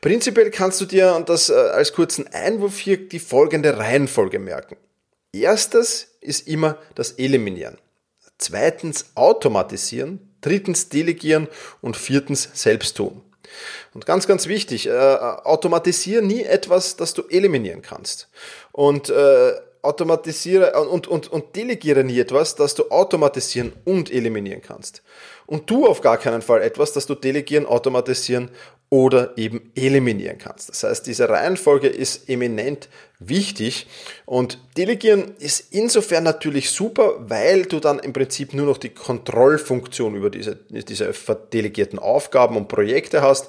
Prinzipiell 0.00 0.50
kannst 0.50 0.80
du 0.80 0.84
dir, 0.84 1.14
und 1.14 1.28
das 1.28 1.50
äh, 1.50 1.54
als 1.54 1.92
kurzen 1.92 2.28
Einwurf 2.28 2.78
hier, 2.78 3.08
die 3.08 3.18
folgende 3.18 3.78
Reihenfolge 3.78 4.38
merken. 4.38 4.76
Erstes 5.32 6.16
ist 6.20 6.46
immer 6.46 6.78
das 6.94 7.12
Eliminieren. 7.12 7.78
Zweitens 8.38 9.06
automatisieren. 9.14 10.30
Drittens 10.40 10.90
delegieren 10.90 11.48
und 11.80 11.96
viertens 11.96 12.50
selbst 12.52 12.98
tun. 12.98 13.22
Und 13.94 14.04
ganz, 14.04 14.26
ganz 14.26 14.46
wichtig, 14.46 14.86
äh, 14.86 14.90
automatisiere 14.92 16.22
nie 16.22 16.42
etwas, 16.42 16.96
das 16.96 17.14
du 17.14 17.22
eliminieren 17.28 17.80
kannst. 17.80 18.28
Und 18.72 19.08
äh, 19.08 19.54
automatisiere 19.84 20.72
und, 20.88 21.06
und, 21.06 21.30
und 21.30 21.56
delegiere 21.56 22.04
nie 22.04 22.18
etwas, 22.18 22.56
das 22.56 22.74
du 22.74 22.90
automatisieren 22.90 23.72
und 23.84 24.10
eliminieren 24.10 24.62
kannst. 24.62 25.02
Und 25.46 25.66
tu 25.66 25.86
auf 25.86 26.00
gar 26.00 26.16
keinen 26.16 26.42
Fall 26.42 26.62
etwas, 26.62 26.92
das 26.92 27.06
du 27.06 27.14
delegieren, 27.14 27.66
automatisieren 27.66 28.50
oder 28.88 29.36
eben 29.36 29.72
eliminieren 29.74 30.38
kannst. 30.38 30.68
Das 30.68 30.84
heißt, 30.84 31.06
diese 31.06 31.28
Reihenfolge 31.28 31.88
ist 31.88 32.28
eminent 32.28 32.88
wichtig 33.18 33.86
und 34.24 34.58
delegieren 34.76 35.34
ist 35.38 35.72
insofern 35.72 36.22
natürlich 36.22 36.70
super, 36.70 37.16
weil 37.18 37.64
du 37.64 37.80
dann 37.80 37.98
im 37.98 38.12
Prinzip 38.12 38.54
nur 38.54 38.66
noch 38.66 38.78
die 38.78 38.90
Kontrollfunktion 38.90 40.14
über 40.14 40.30
diese, 40.30 40.56
diese 40.68 41.12
delegierten 41.52 41.98
Aufgaben 41.98 42.56
und 42.56 42.68
Projekte 42.68 43.20
hast 43.20 43.48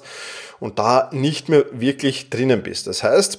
und 0.58 0.78
da 0.78 1.10
nicht 1.12 1.48
mehr 1.48 1.64
wirklich 1.70 2.28
drinnen 2.28 2.62
bist. 2.62 2.86
Das 2.86 3.02
heißt, 3.02 3.38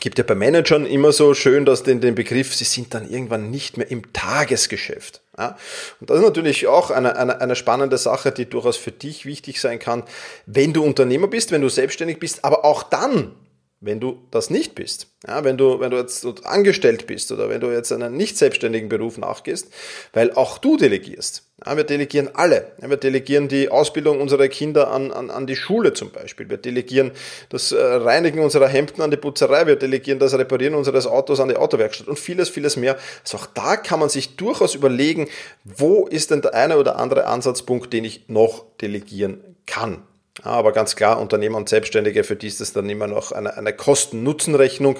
gibt 0.00 0.18
ja 0.18 0.24
bei 0.24 0.34
Managern 0.34 0.86
immer 0.86 1.12
so 1.12 1.34
schön, 1.34 1.64
dass 1.64 1.82
den, 1.82 2.00
den 2.00 2.14
Begriff, 2.14 2.54
sie 2.54 2.64
sind 2.64 2.94
dann 2.94 3.08
irgendwann 3.08 3.50
nicht 3.50 3.76
mehr 3.76 3.90
im 3.90 4.12
Tagesgeschäft. 4.12 5.20
Ja? 5.38 5.56
Und 6.00 6.10
das 6.10 6.18
ist 6.18 6.24
natürlich 6.24 6.66
auch 6.66 6.90
eine, 6.90 7.16
eine, 7.16 7.40
eine 7.40 7.56
spannende 7.56 7.98
Sache, 7.98 8.32
die 8.32 8.46
durchaus 8.46 8.76
für 8.76 8.90
dich 8.90 9.26
wichtig 9.26 9.60
sein 9.60 9.78
kann, 9.78 10.02
wenn 10.46 10.72
du 10.72 10.82
Unternehmer 10.82 11.28
bist, 11.28 11.52
wenn 11.52 11.60
du 11.60 11.68
selbstständig 11.68 12.18
bist, 12.18 12.44
aber 12.44 12.64
auch 12.64 12.82
dann, 12.82 13.34
wenn 13.82 13.98
du 13.98 14.22
das 14.30 14.48
nicht 14.48 14.76
bist. 14.76 15.08
Ja, 15.26 15.44
wenn 15.44 15.58
du, 15.58 15.80
wenn 15.80 15.90
du 15.90 15.96
jetzt 15.96 16.24
angestellt 16.46 17.06
bist 17.06 17.32
oder 17.32 17.48
wenn 17.48 17.60
du 17.60 17.70
jetzt 17.70 17.92
einen 17.92 18.16
nicht 18.16 18.38
selbstständigen 18.38 18.88
Beruf 18.88 19.18
nachgehst, 19.18 19.68
weil 20.12 20.32
auch 20.32 20.58
du 20.58 20.76
delegierst. 20.76 21.48
Ja, 21.66 21.76
wir 21.76 21.84
delegieren 21.84 22.30
alle. 22.32 22.72
Ja, 22.80 22.88
wir 22.90 22.96
delegieren 22.96 23.48
die 23.48 23.68
Ausbildung 23.68 24.20
unserer 24.20 24.46
Kinder 24.48 24.90
an, 24.90 25.10
an, 25.10 25.30
an 25.30 25.48
die 25.48 25.56
Schule 25.56 25.92
zum 25.92 26.10
Beispiel. 26.10 26.48
Wir 26.48 26.58
delegieren 26.58 27.10
das 27.48 27.72
äh, 27.72 27.80
Reinigen 27.80 28.38
unserer 28.38 28.68
Hemden 28.68 29.02
an 29.02 29.10
die 29.10 29.16
Putzerei. 29.16 29.66
Wir 29.66 29.76
delegieren 29.76 30.20
das 30.20 30.34
Reparieren 30.34 30.74
unseres 30.74 31.06
Autos 31.06 31.40
an 31.40 31.48
die 31.48 31.56
Autowerkstatt 31.56 32.06
und 32.06 32.18
vieles, 32.18 32.48
vieles 32.48 32.76
mehr. 32.76 32.96
Also 33.24 33.38
auch 33.38 33.46
da 33.46 33.76
kann 33.76 33.98
man 33.98 34.08
sich 34.08 34.36
durchaus 34.36 34.76
überlegen, 34.76 35.28
wo 35.64 36.06
ist 36.06 36.30
denn 36.30 36.42
der 36.42 36.54
eine 36.54 36.78
oder 36.78 36.96
andere 36.96 37.26
Ansatzpunkt, 37.26 37.92
den 37.92 38.04
ich 38.04 38.28
noch 38.28 38.64
delegieren 38.80 39.56
kann. 39.66 40.04
Aber 40.42 40.72
ganz 40.72 40.96
klar, 40.96 41.20
Unternehmer 41.20 41.56
und 41.56 41.68
Selbstständige, 41.68 42.24
für 42.24 42.36
die 42.36 42.48
ist 42.48 42.60
es 42.60 42.72
dann 42.72 42.88
immer 42.88 43.06
noch 43.06 43.32
eine, 43.32 43.56
eine 43.56 43.72
Kosten-Nutzen-Rechnung, 43.72 44.96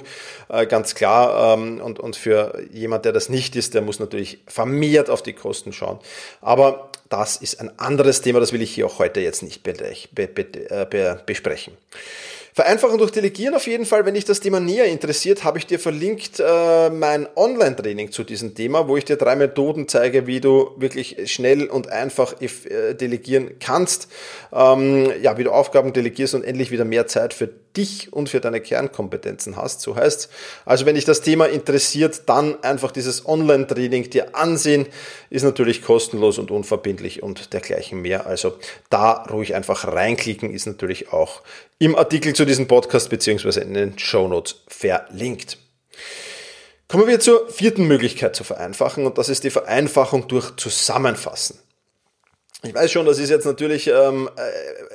äh, 0.49 0.67
ganz 0.67 0.95
klar. 0.95 1.55
Ähm, 1.55 1.81
und, 1.81 1.99
und 1.99 2.17
für 2.17 2.63
jemand, 2.73 3.05
der 3.05 3.13
das 3.13 3.29
nicht 3.29 3.57
ist, 3.57 3.75
der 3.75 3.83
muss 3.83 3.99
natürlich 3.99 4.39
vermehrt 4.47 5.11
auf 5.11 5.23
die 5.23 5.33
Kosten 5.33 5.73
schauen. 5.73 5.99
Aber 6.41 6.91
das 7.09 7.37
ist 7.37 7.61
ein 7.61 7.79
anderes 7.79 8.23
Thema, 8.23 8.41
das 8.41 8.53
will 8.53 8.63
ich 8.63 8.75
hier 8.75 8.87
auch 8.87 8.99
heute 8.99 9.21
jetzt 9.21 9.43
nicht 9.43 9.63
be 9.63 9.75
be 10.13 10.27
be 10.27 10.71
äh, 10.71 11.17
besprechen. 11.27 11.75
Vereinfachen 12.55 12.99
durch 12.99 13.11
Delegieren 13.11 13.55
auf 13.55 13.67
jeden 13.67 13.87
Fall. 13.87 14.05
Wenn 14.05 14.13
dich 14.15 14.27
das 14.27 14.41
Thema 14.41 14.61
näher 14.61 14.85
interessiert, 14.85 15.43
habe 15.43 15.57
ich 15.59 15.67
dir 15.67 15.79
verlinkt 15.79 16.39
äh, 16.39 16.91
mein 16.91 17.27
Online-Training 17.35 18.13
zu 18.13 18.25
diesem 18.25 18.55
Thema, 18.55 18.89
wo 18.89 18.97
ich 18.99 19.07
dir 19.07 19.17
drei 19.17 19.37
Methoden 19.37 19.89
zeige, 19.89 20.27
wie 20.27 20.41
du 20.41 20.73
wirklich 20.77 21.33
schnell 21.33 21.67
und 21.67 21.89
einfach 21.91 22.35
äh, 22.41 22.95
delegieren 22.95 23.53
kannst. 23.59 24.09
Ähm, 24.53 25.11
ja, 25.23 25.39
wie 25.39 25.45
du 25.45 25.51
Aufgaben 25.51 25.95
delegierst 25.95 26.35
und 26.35 26.45
endlich 26.45 26.71
wieder 26.71 26.85
mehr 26.85 27.07
Zeit 27.07 27.33
für 27.33 27.49
dich 27.77 28.13
und 28.13 28.29
für 28.29 28.41
deine 28.41 28.61
Kernkompetenzen 28.61 29.57
hast. 29.57 29.81
So 29.81 29.97
heißt 29.97 30.29
Also 30.65 30.87
wenn 30.87 30.95
dich 30.95 31.05
das 31.05 31.21
Thema 31.21 31.47
interessiert, 31.47 32.23
dann 32.27 32.63
einfach 32.63 32.93
dieses 32.93 33.27
Online-Training 33.27 34.11
dir 34.11 34.37
ansehen. 34.37 34.87
Ist 35.31 35.43
natürlich 35.43 35.83
kostenlos 35.83 36.39
und 36.39 36.51
unverbindlich 36.51 37.23
und 37.23 37.53
dergleichen 37.53 38.03
mehr. 38.03 38.27
Also 38.27 38.57
da 38.91 39.25
ruhig 39.31 39.55
einfach 39.55 39.87
reinklicken, 39.87 40.53
ist 40.53 40.67
natürlich 40.67 41.13
auch 41.13 41.43
im 41.79 41.97
Artikel 41.97 42.35
zu 42.35 42.45
diesem 42.45 42.69
Podcast 42.69 43.11
beziehungsweise 43.11 43.61
in 43.61 43.75
den 43.75 43.99
Show 43.99 44.29
Notes 44.29 44.63
verlinkt. 44.69 45.59
Kommen 46.89 47.07
wir 47.07 47.21
zur 47.21 47.49
vierten 47.49 47.87
Möglichkeit 47.87 48.37
zu 48.37 48.45
vereinfachen 48.45 49.07
und 49.07 49.17
das 49.17 49.31
ist 49.31 49.45
die 49.45 49.51
Vereinfachung 49.51 50.29
durch 50.29 50.55
Zusammenfassen. 50.57 51.59
Ich 52.65 52.75
weiß 52.75 52.93
schon, 52.93 53.07
das 53.07 53.19
ist 53.19 53.29
jetzt 53.29 53.45
natürlich 53.45 53.89
ähm, 53.89 54.31
äh, 54.37 54.41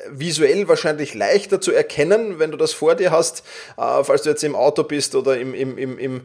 visuell 0.09 0.69
wahrscheinlich 0.69 1.13
leichter 1.13 1.59
zu 1.59 1.73
erkennen, 1.73 2.39
wenn 2.39 2.51
du 2.51 2.57
das 2.57 2.71
vor 2.71 2.95
dir 2.95 3.11
hast. 3.11 3.43
Äh, 3.77 4.05
falls 4.05 4.21
du 4.21 4.29
jetzt 4.29 4.43
im 4.45 4.55
Auto 4.55 4.83
bist 4.83 5.15
oder 5.15 5.37
im, 5.37 5.53
im, 5.53 5.77
im, 5.77 5.99
im, 5.99 6.21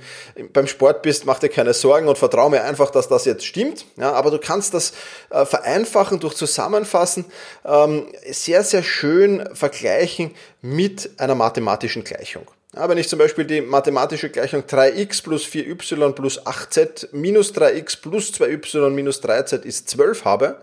beim 0.53 0.69
Sport 0.69 1.03
bist, 1.03 1.27
mach 1.27 1.41
dir 1.41 1.49
keine 1.49 1.75
Sorgen 1.75 2.07
und 2.07 2.17
vertraue 2.17 2.51
mir 2.51 2.63
einfach, 2.63 2.91
dass 2.91 3.09
das 3.09 3.25
jetzt 3.25 3.45
stimmt. 3.45 3.87
Ja, 3.97 4.13
aber 4.13 4.31
du 4.31 4.39
kannst 4.39 4.73
das 4.73 4.93
äh, 5.31 5.45
vereinfachen 5.45 6.21
durch 6.21 6.35
Zusammenfassen 6.35 7.25
ähm, 7.65 8.07
sehr, 8.31 8.63
sehr 8.63 8.85
schön 8.85 9.49
vergleichen 9.53 10.37
mit 10.61 11.11
einer 11.19 11.35
mathematischen 11.35 12.05
Gleichung. 12.05 12.47
Ja, 12.75 12.89
wenn 12.89 12.97
ich 12.97 13.09
zum 13.09 13.19
Beispiel 13.19 13.45
die 13.45 13.61
mathematische 13.61 14.31
Gleichung 14.31 14.63
3x 14.63 15.23
plus 15.23 15.45
4y 15.45 16.13
plus 16.13 16.41
8z 16.41 17.09
minus 17.13 17.53
3x 17.53 18.01
plus 18.01 18.33
2y 18.33 18.89
minus 18.91 19.23
3z 19.23 19.65
ist 19.65 19.91
12 19.91 20.25
habe, 20.25 20.57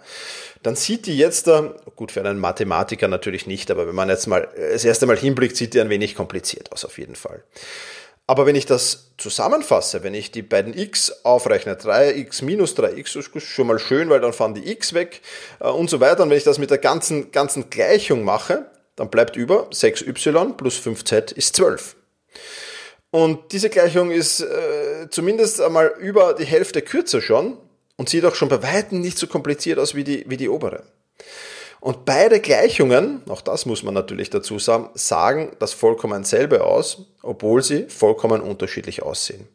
dann 0.64 0.76
sieht 0.76 1.06
die 1.06 1.18
jetzt 1.18 1.50
gut 1.96 2.12
für 2.12 2.20
einen 2.22 2.40
Mathematiker 2.40 3.08
natürlich 3.08 3.48
nicht, 3.48 3.72
aber 3.72 3.88
wenn 3.88 3.96
man 3.96 4.10
jetzt 4.10 4.28
mal 4.28 4.48
das 4.56 4.84
erste 4.84 5.06
Mal 5.06 5.18
hinblickt, 5.18 5.56
sieht 5.56 5.74
die 5.74 5.82
ein 5.82 5.90
wenig 5.90 6.16
kompliziert 6.16 6.72
aus 6.72 6.86
auf 6.86 6.98
jeden 6.98 7.16
Fall. 7.16 7.44
Aber 8.30 8.46
wenn 8.46 8.56
ich 8.56 8.68
das 8.68 9.12
zusammenfasse, 9.18 10.04
wenn 10.04 10.14
ich 10.14 10.30
die 10.30 10.44
beiden 10.44 10.78
x 10.78 11.24
aufrechne, 11.24 11.74
3x 11.74 12.46
minus 12.46 12.78
3x, 12.78 13.16
das 13.16 13.28
ist 13.28 13.42
schon 13.42 13.66
mal 13.66 13.80
schön, 13.80 14.12
weil 14.12 14.20
dann 14.20 14.34
fahren 14.34 14.54
die 14.54 14.72
x 14.72 14.94
weg 14.94 15.22
äh, 15.60 15.68
und 15.68 15.90
so 15.90 16.00
weiter. 16.00 16.22
Und 16.22 16.30
wenn 16.30 16.38
ich 16.38 16.44
das 16.44 16.60
mit 16.60 16.70
der 16.70 16.78
ganzen, 16.78 17.32
ganzen 17.32 17.72
Gleichung 17.72 18.24
mache, 18.24 18.70
dann 18.96 19.10
bleibt 19.10 19.36
über 19.36 19.70
6y 19.70 20.54
plus 20.54 20.78
5z 20.78 21.34
ist 21.34 21.56
12. 21.56 21.96
Und 23.10 23.52
diese 23.52 23.72
Gleichung 23.72 24.12
ist 24.12 24.42
äh, 24.42 25.10
zumindest 25.10 25.60
einmal 25.60 25.96
über 25.98 26.34
die 26.34 26.46
Hälfte 26.46 26.84
kürzer 26.84 27.22
schon 27.22 27.58
und 28.00 28.08
sieht 28.08 28.24
auch 28.24 28.34
schon 28.34 28.48
bei 28.48 28.64
Weitem 28.64 29.02
nicht 29.02 29.18
so 29.18 29.28
kompliziert 29.28 29.78
aus 29.78 29.94
wie 29.94 30.06
die, 30.06 30.24
wie 30.30 30.38
die 30.38 30.48
obere. 30.48 30.84
Und 31.82 32.06
beide 32.06 32.40
Gleichungen, 32.40 33.22
auch 33.28 33.42
das 33.42 33.66
muss 33.66 33.84
man 33.84 33.94
natürlich 33.94 34.30
dazu 34.30 34.58
sagen, 34.58 34.90
sagen 34.94 35.52
das 35.60 35.74
vollkommen 35.74 36.24
selbe 36.24 36.64
aus, 36.64 37.08
obwohl 37.22 37.62
sie 37.62 37.90
vollkommen 37.90 38.40
unterschiedlich 38.40 39.04
aussehen. 39.04 39.50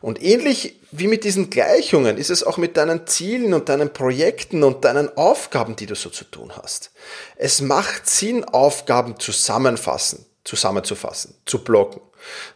Und 0.00 0.22
ähnlich 0.22 0.78
wie 0.92 1.08
mit 1.08 1.24
diesen 1.24 1.50
Gleichungen 1.50 2.16
ist 2.16 2.30
es 2.30 2.44
auch 2.44 2.58
mit 2.58 2.76
deinen 2.76 3.08
Zielen 3.08 3.52
und 3.52 3.68
deinen 3.68 3.92
Projekten 3.92 4.62
und 4.62 4.84
deinen 4.84 5.16
Aufgaben, 5.16 5.74
die 5.74 5.86
du 5.86 5.96
so 5.96 6.10
zu 6.10 6.26
tun 6.26 6.52
hast. 6.56 6.92
Es 7.34 7.60
macht 7.60 8.08
Sinn, 8.08 8.44
Aufgaben 8.44 9.18
zusammenfassen, 9.18 10.26
zusammenzufassen, 10.44 11.34
zu 11.44 11.64
blocken. 11.64 12.00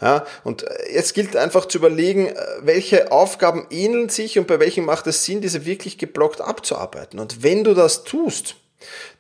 Ja, 0.01 0.25
und 0.45 0.65
jetzt 0.93 1.15
gilt 1.15 1.37
einfach 1.37 1.67
zu 1.67 1.79
überlegen, 1.79 2.29
äh, 2.29 2.35
welche 2.61 3.13
Aufgaben 3.13 3.67
ähneln 3.71 4.09
sich 4.09 4.39
und 4.39 4.47
bei 4.47 4.61
welchen 4.61 4.85
macht 4.85 5.07
es 5.07 5.25
Sinn, 5.25 5.41
diese 5.41 5.65
wirklich 5.67 5.99
geblockt 5.99 6.41
abzuarbeiten. 6.41 7.19
Und 7.19 7.43
wenn 7.43 7.65
du 7.65 7.75
das 7.75 8.05
tust, 8.05 8.57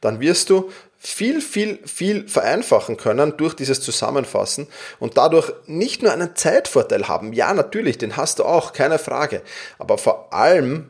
dann 0.00 0.20
wirst 0.20 0.50
du 0.50 0.70
viel, 0.98 1.40
viel, 1.40 1.80
viel 1.84 2.28
vereinfachen 2.28 2.96
können 2.96 3.36
durch 3.36 3.54
dieses 3.54 3.80
Zusammenfassen 3.80 4.68
und 5.00 5.16
dadurch 5.16 5.52
nicht 5.66 6.02
nur 6.02 6.12
einen 6.12 6.36
Zeitvorteil 6.36 7.08
haben. 7.08 7.32
Ja, 7.32 7.52
natürlich, 7.54 7.98
den 7.98 8.16
hast 8.16 8.38
du 8.38 8.44
auch, 8.44 8.72
keine 8.72 9.00
Frage. 9.00 9.42
Aber 9.78 9.98
vor 9.98 10.32
allem 10.32 10.88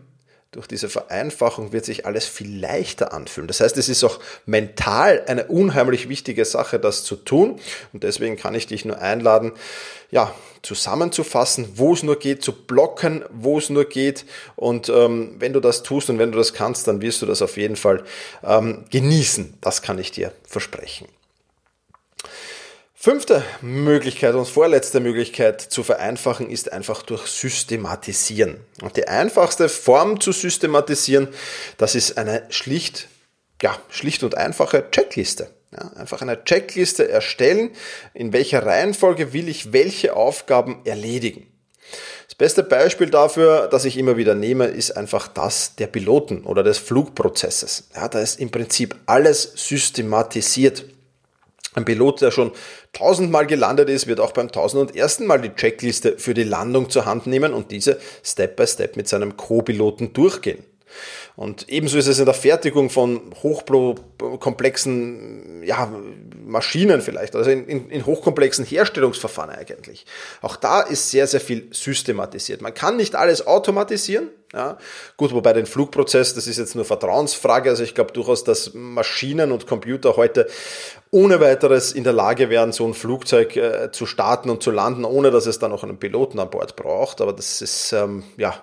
durch 0.53 0.67
diese 0.67 0.91
Vereinfachung 0.91 1.73
wird 1.73 1.87
sich 1.87 2.05
alles 2.05 2.27
viel 2.27 2.61
leichter 2.61 3.15
anfühlen. 3.15 3.49
Das 3.49 3.61
heißt, 3.61 3.79
es 3.79 3.89
ist 3.89 4.05
auch 4.05 4.21
mental 4.45 5.25
eine 5.27 5.47
unheimlich 5.47 6.11
wichtige 6.11 6.45
Sache, 6.45 6.79
das 6.79 7.05
zu 7.05 7.17
tun. 7.17 7.59
Und 7.95 8.05
deswegen 8.05 8.37
kann 8.37 8.55
ich 8.55 8.67
dich 8.67 8.85
nur 8.85 9.01
einladen, 9.01 9.53
ja, 10.11 10.35
zusammenzufassen, 10.61 11.73
wo 11.77 11.95
es 11.95 12.03
nur 12.03 12.19
geht, 12.19 12.43
zu 12.43 12.53
blocken, 12.53 13.25
wo 13.33 13.57
es 13.57 13.71
nur 13.71 13.87
geht. 13.87 14.27
Und 14.55 14.91
ähm, 14.91 15.37
wenn 15.39 15.55
du 15.55 15.61
das 15.61 15.83
tust 15.83 16.11
und 16.11 16.19
wenn 16.19 16.33
du 16.33 16.39
das 16.39 16.53
kannst, 16.53 16.87
dann 16.87 17.01
wirst 17.01 17.23
du 17.23 17.27
das 17.27 17.41
auf 17.41 17.57
jeden 17.57 17.77
Fall 17.77 18.05
ähm, 18.45 18.85
genießen. 18.91 19.55
Das 19.63 19.81
kann 19.81 19.99
ich 19.99 20.13
dir 20.13 20.33
versprechen. 20.45 21.09
Fünfte 23.05 23.43
Möglichkeit 23.63 24.37
und 24.37 24.47
vorletzte 24.47 25.01
Möglichkeit 25.01 25.61
zu 25.61 25.83
vereinfachen 25.83 26.49
ist 26.49 26.73
einfach 26.73 27.03
durch 27.03 27.27
Systematisieren. 27.27 28.61
Und 28.81 28.97
die 28.97 29.09
einfachste 29.09 29.69
Form 29.69 30.21
zu 30.21 30.31
systematisieren, 30.31 31.27
das 31.79 31.97
ist 31.97 32.17
eine 32.17 32.45
schlicht, 32.51 33.09
ja, 33.61 33.77
schlicht 33.89 34.23
und 34.23 34.37
einfache 34.37 34.89
Checkliste. 34.93 35.51
Ja, 35.73 35.91
einfach 35.97 36.23
eine 36.23 36.45
Checkliste 36.45 37.09
erstellen, 37.09 37.71
in 38.15 38.33
welcher 38.33 38.65
Reihenfolge 38.65 39.33
will 39.33 39.49
ich 39.49 39.73
welche 39.73 40.15
Aufgaben 40.15 40.83
erledigen. 40.85 41.49
Das 42.29 42.37
beste 42.37 42.63
Beispiel 42.63 43.11
dafür, 43.11 43.67
das 43.67 43.85
ich 43.85 43.99
immer 43.99 44.17
wieder 44.17 44.37
nehme, 44.37 44.67
ist 44.67 44.93
einfach 44.93 45.27
das 45.27 45.75
der 45.75 45.89
Piloten 45.89 46.45
oder 46.45 46.63
des 46.63 46.79
Flugprozesses. 46.79 47.89
Ja, 47.97 48.07
da 48.07 48.21
ist 48.21 48.39
im 48.39 48.53
Prinzip 48.53 48.95
alles 49.07 49.55
systematisiert. 49.57 50.85
Ein 51.75 51.85
Pilot, 51.85 52.21
der 52.21 52.31
schon 52.31 52.53
tausendmal 52.93 53.47
gelandet 53.47 53.89
ist, 53.89 54.07
wird 54.07 54.21
auch 54.21 54.33
beim 54.33 54.53
tausend 54.53 54.83
und 54.83 54.97
ersten 54.97 55.27
Mal 55.27 55.41
die 55.41 55.55
Checkliste 55.55 56.19
für 56.19 56.35
die 56.35 56.43
Landung 56.43 56.91
zur 56.91 57.07
Hand 57.07 57.27
nehmen 57.27 57.55
und 57.55 57.71
diese 57.71 57.99
Step 58.23 58.57
by 58.57 58.67
Step 58.67 58.97
mit 58.97 59.09
seinem 59.09 59.37
Co-Piloten 59.37 60.13
durchgehen. 60.13 60.65
Und 61.35 61.71
ebenso 61.71 61.97
ist 61.97 62.09
es 62.09 62.19
in 62.19 62.27
der 62.27 62.35
Fertigung 62.35 62.91
von 62.91 63.33
hochkomplexen 63.43 65.63
ja, 65.65 65.91
Maschinen 66.53 67.01
vielleicht, 67.01 67.35
also 67.35 67.51
in, 67.51 67.67
in, 67.67 67.91
in, 67.91 68.07
hochkomplexen 68.07 68.65
Herstellungsverfahren 68.65 69.51
eigentlich. 69.51 70.07
Auch 70.41 70.57
da 70.57 70.81
ist 70.83 71.11
sehr, 71.11 71.27
sehr 71.27 71.41
viel 71.41 71.69
systematisiert. 71.73 72.63
Man 72.63 72.75
kann 72.75 72.97
nicht 72.97 73.17
alles 73.17 73.47
automatisieren. 73.47 74.29
Ja. 74.53 74.77
Gut, 75.17 75.33
wobei 75.33 75.55
den 75.55 75.65
Flugprozess, 75.65 76.35
das 76.35 76.47
ist 76.47 76.59
jetzt 76.59 76.75
nur 76.75 76.85
Vertrauensfrage. 76.85 77.71
Also 77.71 77.83
ich 77.83 77.95
glaube 77.95 78.13
durchaus, 78.13 78.45
dass 78.45 78.75
Maschinen 78.75 79.51
und 79.51 79.67
Computer 79.67 80.17
heute 80.17 80.47
ohne 81.11 81.41
weiteres 81.41 81.93
in 81.93 82.05
der 82.05 82.13
Lage 82.13 82.51
wären, 82.51 82.73
so 82.73 82.87
ein 82.87 82.95
Flugzeug 82.95 83.57
äh, 83.57 83.91
zu 83.93 84.05
starten 84.05 84.51
und 84.51 84.63
zu 84.63 84.71
landen, 84.71 85.05
ohne 85.05 85.31
dass 85.31 85.47
es 85.47 85.59
dann 85.59 85.71
noch 85.71 85.83
einen 85.83 85.99
Piloten 85.99 86.39
an 86.39 86.51
Bord 86.51 86.77
braucht. 86.77 87.23
Aber 87.23 87.33
das 87.33 87.63
ist, 87.63 87.93
ähm, 87.93 88.25
ja, 88.37 88.63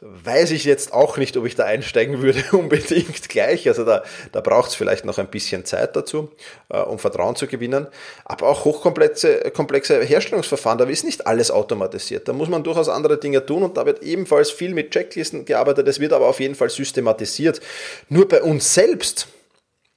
weiß 0.00 0.50
ich 0.50 0.64
jetzt 0.64 0.92
auch 0.92 1.16
nicht, 1.16 1.36
ob 1.36 1.46
ich 1.46 1.54
da 1.54 1.64
einsteigen 1.64 2.20
würde 2.20 2.44
unbedingt 2.52 3.28
gleich. 3.28 3.68
Also 3.68 3.84
da, 3.84 4.02
da 4.32 4.40
braucht 4.40 4.70
es 4.70 4.74
vielleicht 4.74 5.04
noch 5.04 5.18
ein 5.18 5.28
bisschen 5.28 5.64
Zeit 5.64 5.96
dazu, 5.96 6.30
äh, 6.68 6.78
um 6.78 6.98
Vertrauen 6.98 7.36
zu 7.36 7.46
gewinnen. 7.46 7.86
Aber 8.24 8.48
auch 8.48 8.64
hochkomplexe 8.64 9.50
komplexe 9.52 10.02
Herstellungsverfahren, 10.02 10.78
da 10.78 10.84
ist 10.84 11.04
nicht 11.04 11.26
alles 11.26 11.50
automatisiert. 11.50 12.28
Da 12.28 12.32
muss 12.32 12.48
man 12.48 12.62
durchaus 12.62 12.88
andere 12.88 13.18
Dinge 13.18 13.44
tun 13.44 13.62
und 13.62 13.76
da 13.76 13.86
wird 13.86 14.02
ebenfalls 14.02 14.50
viel 14.50 14.74
mit 14.74 14.90
Checklisten 14.90 15.44
gearbeitet. 15.44 15.88
Es 15.88 16.00
wird 16.00 16.12
aber 16.12 16.26
auf 16.26 16.40
jeden 16.40 16.54
Fall 16.54 16.70
systematisiert. 16.70 17.60
Nur 18.08 18.28
bei 18.28 18.42
uns 18.42 18.74
selbst 18.74 19.28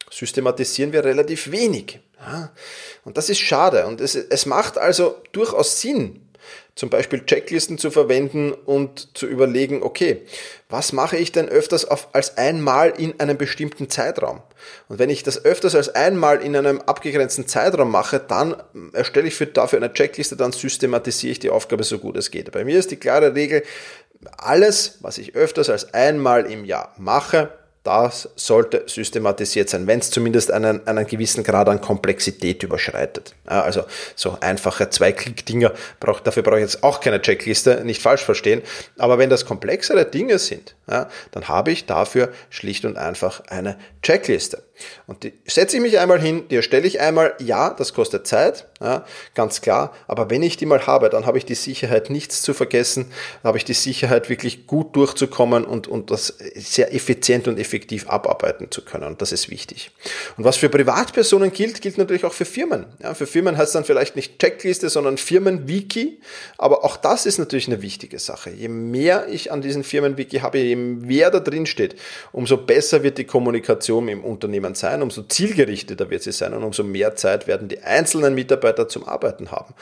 systematisieren 0.09 0.93
wir 0.93 1.03
relativ 1.03 1.51
wenig. 1.51 1.99
Ja? 2.19 2.51
Und 3.03 3.17
das 3.17 3.29
ist 3.29 3.39
schade. 3.39 3.85
Und 3.87 4.01
es, 4.01 4.15
es 4.15 4.45
macht 4.45 4.77
also 4.77 5.17
durchaus 5.31 5.81
Sinn, 5.81 6.26
zum 6.75 6.89
Beispiel 6.89 7.25
Checklisten 7.25 7.77
zu 7.77 7.91
verwenden 7.91 8.53
und 8.53 9.17
zu 9.17 9.27
überlegen, 9.27 9.83
okay, 9.83 10.21
was 10.69 10.93
mache 10.93 11.17
ich 11.17 11.31
denn 11.31 11.49
öfters 11.49 11.85
auf, 11.85 12.09
als 12.13 12.37
einmal 12.37 12.93
in 12.97 13.19
einem 13.19 13.37
bestimmten 13.37 13.89
Zeitraum? 13.89 14.41
Und 14.87 14.99
wenn 14.99 15.09
ich 15.09 15.23
das 15.23 15.43
öfters 15.43 15.75
als 15.75 15.89
einmal 15.89 16.41
in 16.41 16.55
einem 16.55 16.81
abgegrenzten 16.81 17.47
Zeitraum 17.47 17.91
mache, 17.91 18.19
dann 18.19 18.55
erstelle 18.93 19.27
ich 19.27 19.35
für, 19.35 19.47
dafür 19.47 19.79
eine 19.79 19.93
Checkliste, 19.93 20.35
dann 20.35 20.51
systematisiere 20.51 21.31
ich 21.31 21.39
die 21.39 21.49
Aufgabe 21.49 21.83
so 21.83 21.99
gut 21.99 22.17
es 22.17 22.31
geht. 22.31 22.51
Bei 22.51 22.63
mir 22.63 22.77
ist 22.77 22.91
die 22.91 22.97
klare 22.97 23.33
Regel, 23.33 23.63
alles, 24.37 24.97
was 25.01 25.17
ich 25.17 25.35
öfters 25.35 25.69
als 25.69 25.93
einmal 25.93 26.45
im 26.45 26.65
Jahr 26.65 26.93
mache, 26.97 27.49
das 27.87 28.27
sollte 28.35 28.83
systematisiert 28.85 29.69
sein, 29.69 29.87
wenn 29.87 29.99
es 29.99 30.11
zumindest 30.11 30.51
einen, 30.51 30.85
einen 30.85 31.07
gewissen 31.07 31.41
Grad 31.41 31.69
an 31.69 31.79
Komplexität 31.79 32.61
überschreitet. 32.61 33.33
Also 33.45 33.85
so 34.13 34.37
einfache 34.41 34.89
Zwei-Klick-Dinger, 34.89 35.71
brauch, 36.01 36.19
dafür 36.19 36.43
brauche 36.43 36.57
ich 36.57 36.63
jetzt 36.63 36.83
auch 36.83 36.99
keine 36.99 37.21
Checkliste, 37.21 37.85
nicht 37.85 38.01
falsch 38.01 38.25
verstehen. 38.25 38.61
Aber 38.97 39.19
wenn 39.19 39.29
das 39.29 39.45
komplexere 39.45 40.03
Dinge 40.03 40.37
sind, 40.37 40.75
ja, 40.89 41.09
dann 41.31 41.47
habe 41.47 41.71
ich 41.71 41.85
dafür 41.85 42.33
schlicht 42.49 42.83
und 42.83 42.97
einfach 42.97 43.41
eine 43.47 43.77
Checkliste. 44.01 44.63
Und 45.07 45.23
die 45.23 45.33
setze 45.45 45.77
ich 45.77 45.81
mich 45.81 45.99
einmal 45.99 46.21
hin, 46.21 46.47
die 46.49 46.55
erstelle 46.55 46.85
ich 46.85 46.99
einmal, 46.99 47.33
ja, 47.39 47.71
das 47.71 47.93
kostet 47.93 48.27
Zeit, 48.27 48.67
ja, 48.79 49.05
ganz 49.33 49.61
klar, 49.61 49.93
aber 50.07 50.29
wenn 50.29 50.43
ich 50.43 50.57
die 50.57 50.65
mal 50.65 50.85
habe, 50.85 51.09
dann 51.09 51.25
habe 51.25 51.37
ich 51.37 51.45
die 51.45 51.55
Sicherheit, 51.55 52.09
nichts 52.09 52.41
zu 52.41 52.53
vergessen, 52.53 53.11
habe 53.43 53.57
ich 53.57 53.65
die 53.65 53.73
Sicherheit, 53.73 54.29
wirklich 54.29 54.67
gut 54.67 54.95
durchzukommen 54.95 55.65
und, 55.65 55.87
und 55.87 56.11
das 56.11 56.37
sehr 56.55 56.93
effizient 56.93 57.47
und 57.47 57.57
effektiv 57.57 57.76
abarbeiten 58.07 58.71
zu 58.71 58.83
können. 58.83 59.05
Und 59.05 59.21
das 59.21 59.31
ist 59.31 59.49
wichtig. 59.49 59.91
Und 60.37 60.43
was 60.43 60.57
für 60.57 60.69
Privatpersonen 60.69 61.51
gilt, 61.51 61.81
gilt 61.81 61.97
natürlich 61.97 62.25
auch 62.25 62.33
für 62.33 62.45
Firmen. 62.45 62.85
Ja, 63.01 63.13
für 63.13 63.27
Firmen 63.27 63.57
heißt 63.57 63.67
es 63.67 63.73
dann 63.73 63.85
vielleicht 63.85 64.15
nicht 64.15 64.39
Checkliste, 64.39 64.89
sondern 64.89 65.17
Firmenwiki, 65.17 66.19
aber 66.57 66.83
auch 66.83 66.97
das 66.97 67.25
ist 67.25 67.37
natürlich 67.37 67.67
eine 67.67 67.81
wichtige 67.81 68.19
Sache. 68.19 68.49
Je 68.49 68.67
mehr 68.67 69.27
ich 69.29 69.51
an 69.51 69.61
diesen 69.61 69.83
Firmenwiki 69.83 70.39
habe, 70.39 70.59
je 70.59 70.75
mehr 70.75 71.31
da 71.31 71.39
drin 71.39 71.65
steht, 71.65 71.95
umso 72.31 72.57
besser 72.57 73.03
wird 73.03 73.17
die 73.17 73.25
Kommunikation 73.25 74.07
im 74.07 74.23
Unternehmen 74.23 74.75
sein, 74.75 75.01
umso 75.01 75.23
zielgerichteter 75.23 76.09
wird 76.09 76.23
sie 76.23 76.31
sein 76.31 76.53
und 76.53 76.63
umso 76.63 76.83
mehr 76.83 77.15
Zeit 77.15 77.47
werden 77.47 77.67
die 77.67 77.79
einzelnen 77.79 78.35
Mitarbeiter 78.35 78.87
zum 78.89 79.07
Arbeiten 79.07 79.51
haben. 79.51 79.73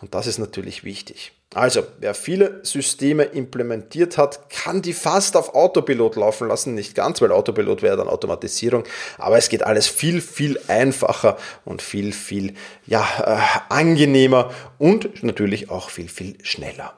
Und 0.00 0.14
das 0.14 0.26
ist 0.26 0.38
natürlich 0.38 0.84
wichtig. 0.84 1.32
Also, 1.54 1.84
wer 2.00 2.14
viele 2.14 2.60
Systeme 2.64 3.22
implementiert 3.22 4.18
hat, 4.18 4.50
kann 4.50 4.82
die 4.82 4.92
fast 4.92 5.36
auf 5.36 5.54
Autopilot 5.54 6.16
laufen 6.16 6.48
lassen. 6.48 6.74
Nicht 6.74 6.94
ganz, 6.94 7.22
weil 7.22 7.32
Autopilot 7.32 7.82
wäre 7.82 7.96
dann 7.96 8.08
Automatisierung. 8.08 8.84
Aber 9.16 9.38
es 9.38 9.48
geht 9.48 9.62
alles 9.62 9.86
viel, 9.86 10.20
viel 10.20 10.60
einfacher 10.68 11.38
und 11.64 11.82
viel, 11.82 12.12
viel 12.12 12.54
ja, 12.86 13.06
äh, 13.24 13.72
angenehmer 13.72 14.52
und 14.78 15.22
natürlich 15.22 15.70
auch 15.70 15.88
viel, 15.88 16.08
viel 16.08 16.36
schneller. 16.42 16.94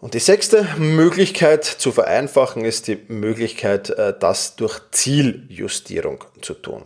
Und 0.00 0.12
die 0.12 0.18
sechste 0.18 0.68
Möglichkeit 0.76 1.64
zu 1.64 1.92
vereinfachen 1.92 2.66
ist 2.66 2.88
die 2.88 2.98
Möglichkeit, 3.08 3.88
äh, 3.88 4.12
das 4.18 4.54
durch 4.56 4.80
Zieljustierung 4.90 6.24
zu 6.42 6.52
tun. 6.52 6.82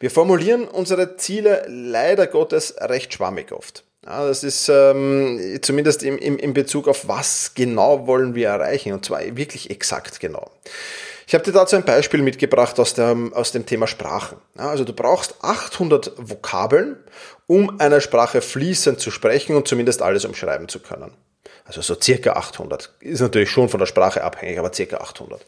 Wir 0.00 0.10
formulieren 0.10 0.66
unsere 0.66 1.16
Ziele 1.18 1.64
leider 1.68 2.26
Gottes 2.26 2.74
recht 2.80 3.14
schwammig 3.14 3.52
oft. 3.52 3.84
Ja, 4.04 4.26
das 4.26 4.42
ist 4.42 4.68
ähm, 4.68 5.58
zumindest 5.62 6.02
im, 6.02 6.18
im, 6.18 6.36
im 6.38 6.54
Bezug 6.54 6.88
auf 6.88 7.06
was 7.06 7.54
genau 7.54 8.06
wollen 8.06 8.34
wir 8.34 8.48
erreichen 8.48 8.92
und 8.92 9.04
zwar 9.04 9.20
wirklich 9.36 9.70
exakt 9.70 10.18
genau. 10.18 10.50
Ich 11.26 11.34
habe 11.34 11.44
dir 11.44 11.52
dazu 11.52 11.76
ein 11.76 11.84
Beispiel 11.84 12.20
mitgebracht 12.20 12.78
aus 12.80 12.94
dem, 12.94 13.32
aus 13.32 13.52
dem 13.52 13.64
Thema 13.64 13.86
Sprachen. 13.86 14.38
Ja, 14.58 14.70
also 14.70 14.84
du 14.84 14.92
brauchst 14.92 15.36
800 15.42 16.12
Vokabeln, 16.16 16.96
um 17.46 17.78
eine 17.80 18.00
Sprache 18.00 18.40
fließend 18.40 18.98
zu 18.98 19.12
sprechen 19.12 19.54
und 19.54 19.68
zumindest 19.68 20.02
alles 20.02 20.24
umschreiben 20.24 20.68
zu 20.68 20.80
können. 20.80 21.12
Also 21.64 21.80
so 21.80 21.94
circa 22.00 22.32
800. 22.32 22.92
Ist 23.00 23.20
natürlich 23.20 23.50
schon 23.50 23.68
von 23.68 23.78
der 23.78 23.86
Sprache 23.86 24.24
abhängig, 24.24 24.58
aber 24.58 24.72
circa 24.72 24.96
800. 24.96 25.46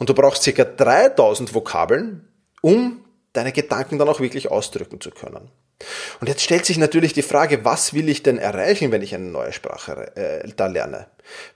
Und 0.00 0.08
du 0.08 0.14
brauchst 0.14 0.42
circa 0.42 0.64
3000 0.64 1.54
Vokabeln, 1.54 2.28
um 2.60 3.03
deine 3.34 3.52
Gedanken 3.52 3.98
dann 3.98 4.08
auch 4.08 4.20
wirklich 4.20 4.50
ausdrücken 4.50 5.00
zu 5.00 5.10
können. 5.10 5.50
Und 6.20 6.28
jetzt 6.28 6.42
stellt 6.42 6.64
sich 6.64 6.78
natürlich 6.78 7.12
die 7.12 7.22
Frage, 7.22 7.64
was 7.64 7.92
will 7.92 8.08
ich 8.08 8.22
denn 8.22 8.38
erreichen, 8.38 8.92
wenn 8.92 9.02
ich 9.02 9.14
eine 9.14 9.24
neue 9.24 9.52
Sprache 9.52 10.16
äh, 10.16 10.48
da 10.56 10.68
lerne? 10.68 11.08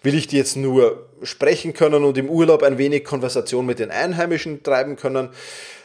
Will 0.02 0.14
ich 0.14 0.26
die 0.26 0.36
jetzt 0.36 0.56
nur 0.56 1.08
sprechen 1.22 1.72
können 1.72 2.04
und 2.04 2.18
im 2.18 2.28
Urlaub 2.28 2.62
ein 2.62 2.78
wenig 2.78 3.04
Konversation 3.04 3.64
mit 3.64 3.78
den 3.78 3.90
Einheimischen 3.90 4.62
treiben 4.62 4.96
können? 4.96 5.30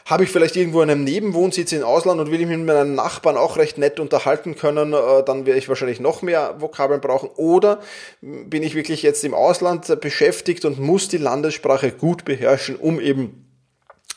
Habe 0.05 0.23
ich 0.23 0.31
vielleicht 0.31 0.57
irgendwo 0.57 0.81
einen 0.81 1.05
Nebenwohnsitz 1.05 1.71
im 1.71 1.83
Ausland 1.83 2.19
und 2.19 2.31
will 2.31 2.41
ich 2.41 2.47
mich 2.47 2.57
mit 2.57 2.65
meinen 2.65 2.95
Nachbarn 2.95 3.37
auch 3.37 3.55
recht 3.55 3.77
nett 3.77 3.99
unterhalten 3.99 4.55
können, 4.55 4.93
äh, 4.93 5.23
dann 5.23 5.45
werde 5.45 5.59
ich 5.59 5.69
wahrscheinlich 5.69 5.99
noch 5.99 6.23
mehr 6.23 6.55
Vokabeln 6.59 7.01
brauchen. 7.01 7.29
Oder 7.35 7.79
bin 8.21 8.63
ich 8.63 8.73
wirklich 8.73 9.03
jetzt 9.03 9.23
im 9.23 9.35
Ausland 9.35 10.01
beschäftigt 10.01 10.65
und 10.65 10.79
muss 10.79 11.07
die 11.07 11.17
Landessprache 11.17 11.91
gut 11.91 12.25
beherrschen, 12.25 12.75
um 12.77 12.99
eben 12.99 13.42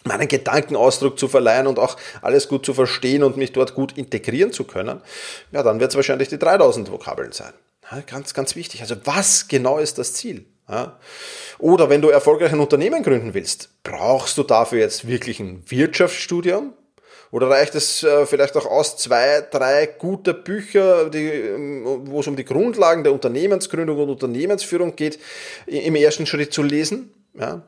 meinen 0.06 0.28
Gedankenausdruck 0.28 1.18
zu 1.18 1.28
verleihen 1.28 1.66
und 1.66 1.78
auch 1.78 1.96
alles 2.22 2.48
gut 2.48 2.64
zu 2.64 2.74
verstehen 2.74 3.22
und 3.22 3.36
mich 3.36 3.52
dort 3.52 3.74
gut 3.74 3.96
integrieren 3.98 4.52
zu 4.52 4.64
können, 4.64 5.00
ja, 5.52 5.62
dann 5.62 5.80
wird 5.80 5.90
es 5.90 5.96
wahrscheinlich 5.96 6.28
die 6.28 6.38
3000 6.38 6.90
Vokabeln 6.90 7.32
sein. 7.32 7.52
Ja, 7.90 8.00
ganz, 8.00 8.34
ganz 8.34 8.56
wichtig. 8.56 8.80
Also 8.80 8.96
was 9.04 9.48
genau 9.48 9.78
ist 9.78 9.98
das 9.98 10.14
Ziel? 10.14 10.46
Ja? 10.68 10.98
Oder 11.58 11.88
wenn 11.88 12.02
du 12.02 12.08
erfolgreich 12.08 12.52
ein 12.52 12.60
Unternehmen 12.60 13.02
gründen 13.02 13.34
willst, 13.34 13.70
brauchst 13.82 14.36
du 14.38 14.42
dafür 14.42 14.80
jetzt 14.80 15.06
wirklich 15.06 15.40
ein 15.40 15.62
Wirtschaftsstudium? 15.68 16.72
Oder 17.32 17.50
reicht 17.50 17.74
es 17.74 18.02
äh, 18.02 18.24
vielleicht 18.24 18.56
auch 18.56 18.66
aus, 18.66 18.96
zwei, 18.96 19.40
drei 19.50 19.86
gute 19.86 20.32
Bücher, 20.32 21.12
ähm, 21.12 21.82
wo 22.04 22.20
es 22.20 22.26
um 22.26 22.36
die 22.36 22.44
Grundlagen 22.44 23.04
der 23.04 23.12
Unternehmensgründung 23.12 23.98
und 23.98 24.10
Unternehmensführung 24.10 24.96
geht, 24.96 25.18
im 25.66 25.96
ersten 25.96 26.26
Schritt 26.26 26.52
zu 26.52 26.62
lesen? 26.62 27.12
Ja? 27.34 27.62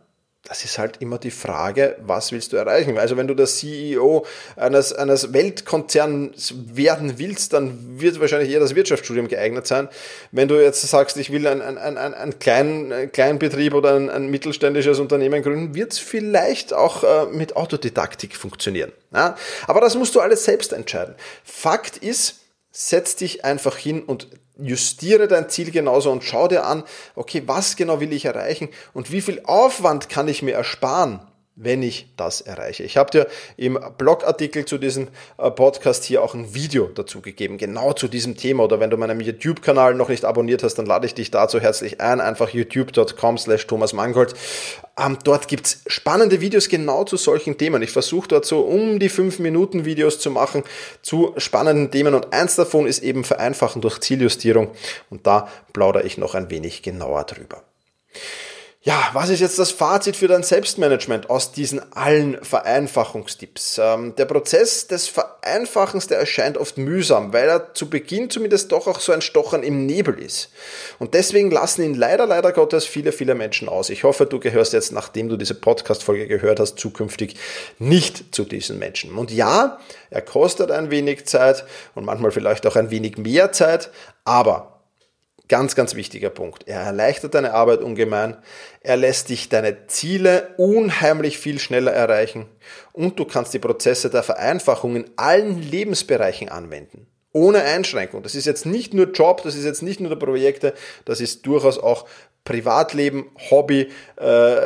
Das 0.45 0.65
ist 0.65 0.79
halt 0.79 0.99
immer 1.01 1.19
die 1.19 1.31
Frage, 1.31 1.97
was 2.01 2.33
willst 2.33 2.53
du 2.53 2.57
erreichen? 2.57 2.97
Also 2.97 3.17
wenn 3.17 3.27
du 3.27 3.35
der 3.35 3.47
CEO 3.47 4.25
eines, 4.57 4.93
eines 4.93 5.33
Weltkonzerns 5.35 6.55
werden 6.75 7.19
willst, 7.19 7.53
dann 7.53 8.01
wird 8.01 8.19
wahrscheinlich 8.21 8.51
eher 8.51 8.61
das 8.61 8.75
Wirtschaftsstudium 8.75 9.29
geeignet 9.29 9.67
sein. 9.67 9.89
Wenn 10.33 10.49
du 10.49 10.55
jetzt 10.55 10.81
sagst, 10.81 11.19
ich 11.19 11.33
will 11.33 11.47
einen, 11.47 11.61
einen, 11.61 11.99
einen, 11.99 12.15
einen 12.15 12.39
kleinen, 12.39 13.13
kleinen 13.13 13.39
Betrieb 13.39 13.75
oder 13.75 13.95
ein, 13.95 14.09
ein 14.09 14.29
mittelständisches 14.29 15.01
Unternehmen 15.01 15.43
gründen, 15.43 15.75
wird 15.75 15.93
es 15.93 15.99
vielleicht 15.99 16.73
auch 16.73 17.05
äh, 17.05 17.27
mit 17.27 17.57
Autodidaktik 17.57 18.35
funktionieren. 18.35 18.93
Ja? 19.13 19.37
Aber 19.67 19.81
das 19.81 19.97
musst 19.97 20.15
du 20.15 20.21
alles 20.21 20.45
selbst 20.45 20.73
entscheiden. 20.73 21.15
Fakt 21.45 21.99
ist, 21.99 22.37
setz 22.71 23.17
dich 23.17 23.45
einfach 23.45 23.77
hin 23.77 24.03
und 24.03 24.29
justiere 24.59 25.29
dein 25.29 25.49
Ziel 25.49 25.71
genauso 25.71 26.11
und 26.11 26.25
schau 26.25 26.49
dir 26.49 26.65
an, 26.65 26.85
okay, 27.15 27.43
was 27.47 27.77
genau 27.77 28.01
will 28.01 28.13
ich 28.13 28.25
erreichen 28.25 28.69
und 28.93 29.13
wie 29.13 29.21
viel 29.21 29.43
Aufwand 29.45 30.09
kann 30.09 30.29
ich 30.29 30.43
mir 30.43 30.55
ersparen, 30.55 31.21
wenn 31.61 31.83
ich 31.83 32.07
das 32.17 32.41
erreiche. 32.41 32.85
Ich 32.85 32.97
habe 32.97 33.11
dir 33.11 33.27
im 33.57 33.79
Blogartikel 33.99 34.65
zu 34.65 34.79
diesem 34.79 35.09
äh, 35.39 35.51
Podcast 35.51 36.05
hier 36.05 36.23
auch 36.23 36.35
ein 36.35 36.55
Video 36.55 36.87
dazu 36.87 37.21
gegeben, 37.21 37.59
genau 37.59 37.93
zu 37.93 38.09
diesem 38.09 38.37
Thema. 38.37 38.65
Oder 38.65 38.81
wenn 38.81 38.91
du 38.91 38.97
meinen 38.97 39.21
YouTube-Kanal 39.21 39.95
noch 39.95 40.09
nicht 40.09 40.25
abonniert 40.25 40.63
hast, 40.63 40.77
dann 40.77 40.87
lade 40.87 41.07
ich 41.07 41.15
dich 41.15 41.31
dazu 41.31 41.61
herzlich 41.61 42.01
ein. 42.01 42.21
Einfach 42.21 42.51
youtube.com 42.51 43.39
slash 43.39 43.67
Thomas 43.67 43.93
Mangold. 43.93 44.35
Ähm, 44.97 45.19
dort 45.25 45.49
gibt's 45.49 45.83
spannende 45.89 46.41
Videos 46.41 46.69
genau 46.69 47.05
zu 47.05 47.17
solchen 47.17 47.59
Themen. 47.59 47.83
Ich 47.83 47.91
versuche 47.91 48.29
dort 48.29 48.45
so 48.45 48.61
um 48.61 49.01
die 49.01 49.09
5 49.09 49.41
Minuten 49.41 49.85
Videos 49.85 50.21
zu 50.21 50.31
machen 50.31 50.63
zu 51.03 51.35
spannenden 51.39 51.91
Themen 51.91 52.15
und 52.15 52.33
eins 52.33 52.57
davon 52.57 52.87
ist 52.87 53.03
eben 53.03 53.25
Vereinfachen 53.25 53.83
durch 53.83 54.01
Zieljustierung 54.01 54.71
und 55.11 55.27
da 55.27 55.49
plaudere 55.73 56.05
ich 56.05 56.19
noch 56.19 56.35
ein 56.35 56.51
wenig 56.51 56.83
genauer 56.83 57.25
drüber. 57.25 57.63
Ja, 58.81 59.11
was 59.13 59.29
ist 59.29 59.41
jetzt 59.41 59.59
das 59.59 59.73
Fazit 59.73 60.15
für 60.15 60.29
dein 60.29 60.45
Selbstmanagement 60.45 61.31
aus 61.31 61.51
diesen 61.51 61.93
allen 61.95 62.43
Vereinfachungstipps? 62.45 63.81
Ähm, 63.83 64.15
der 64.15 64.25
Prozess 64.25 64.87
des 64.87 65.09
Vereinfachens, 65.09 66.07
der 66.07 66.21
erscheint 66.21 66.57
oft 66.57 66.79
mühsam, 66.79 67.33
weil 67.33 67.49
er 67.49 67.75
zu 67.75 67.91
Beginn 67.91 68.31
zumindest 68.31 68.71
doch 68.71 68.87
auch 68.87 69.01
so 69.01 69.11
ein 69.11 69.21
Stochern 69.21 69.65
im 69.65 69.85
Nebel 69.87 70.21
ist. 70.21 70.51
Und 71.01 71.15
deswegen 71.15 71.51
lassen 71.51 71.83
ihn 71.83 71.95
leider, 71.97 72.25
leider 72.25 72.53
Gottes 72.53 72.87
viele, 72.87 73.11
viele 73.11 73.35
Menschen 73.35 73.69
aus. 73.69 73.91
Ich 73.91 74.05
hoffe, 74.05 74.27
du 74.27 74.39
gehörst 74.39 74.73
jetzt, 74.73 74.93
nachdem 74.93 75.29
du 75.29 75.37
diese 75.37 75.57
Podcast-Folge 75.57 76.29
gehört 76.29 76.61
hast, 76.61 76.79
zukünftig 76.79 77.35
nicht 77.81 78.33
zu 78.33 78.45
diesen 78.45 78.79
Menschen. 78.79 79.17
Und 79.17 79.33
ja, 79.33 79.81
er 80.11 80.23
kostet 80.23 80.71
ein 80.71 80.93
wenig 80.93 81.27
Zeit 81.27 81.65
und 81.97 82.05
manchmal 82.05 82.31
vielleicht 82.31 82.65
auch 82.65 82.77
ein 82.77 82.93
wenig 82.93 83.19
mehr 83.19 83.51
Zeit, 83.51 83.91
aber 84.25 84.78
Ganz, 85.49 85.75
ganz 85.75 85.95
wichtiger 85.95 86.29
Punkt. 86.29 86.69
Er 86.69 86.83
erleichtert 86.83 87.35
deine 87.35 87.55
Arbeit 87.55 87.81
ungemein. 87.81 88.37
Er 88.81 88.99
lässt 88.99 89.31
dich 89.31 89.49
deine 89.49 89.87
Ziele 89.87 90.55
unheimlich 90.59 91.39
viel 91.39 91.59
schneller 91.59 91.93
erreichen. 91.93 92.47
Und 92.93 93.19
du 93.19 93.25
kannst 93.25 93.55
die 93.55 93.59
Prozesse 93.59 94.11
der 94.11 94.23
Vereinfachung 94.23 94.97
in 94.97 95.11
allen 95.17 95.63
Lebensbereichen 95.63 96.51
anwenden. 96.51 97.07
Ohne 97.33 97.63
Einschränkung. 97.63 98.23
Das 98.23 98.35
ist 98.35 98.47
jetzt 98.47 98.65
nicht 98.65 98.95
nur 98.95 99.07
Job, 99.11 99.43
das 99.43 99.55
ist 99.55 99.65
jetzt 99.65 99.83
nicht 99.83 100.01
nur 100.01 100.19
Projekte, 100.19 100.73
das 101.05 101.21
ist 101.21 101.47
durchaus 101.47 101.79
auch 101.79 102.07
Privatleben, 102.49 103.27
Hobby, 103.51 103.89
äh, 104.19 104.57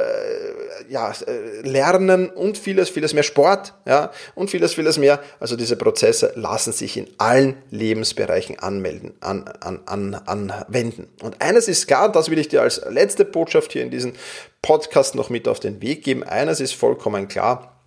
ja, 0.88 1.10
äh, 1.26 1.68
Lernen 1.68 2.30
und 2.30 2.56
vieles, 2.56 2.88
vieles 2.90 3.12
mehr 3.12 3.24
Sport, 3.24 3.74
ja, 3.86 4.12
und 4.36 4.50
vieles, 4.50 4.74
vieles 4.74 4.98
mehr. 4.98 5.20
Also 5.40 5.56
diese 5.56 5.74
Prozesse 5.74 6.32
lassen 6.36 6.72
sich 6.72 6.96
in 6.96 7.08
allen 7.18 7.56
Lebensbereichen 7.70 8.60
anmelden, 8.60 9.14
an, 9.20 9.48
an, 9.60 9.80
an, 9.86 10.14
anwenden. 10.14 11.08
Und 11.22 11.42
eines 11.42 11.66
ist 11.66 11.88
klar, 11.88 12.12
das 12.12 12.30
will 12.30 12.38
ich 12.38 12.46
dir 12.46 12.62
als 12.62 12.80
letzte 12.88 13.24
Botschaft 13.24 13.72
hier 13.72 13.82
in 13.82 13.90
diesem 13.90 14.12
Podcast 14.60 15.16
noch 15.16 15.28
mit 15.28 15.48
auf 15.48 15.58
den 15.58 15.82
Weg 15.82 16.04
geben. 16.04 16.22
Eines 16.22 16.60
ist 16.60 16.74
vollkommen 16.74 17.26
klar. 17.26 17.81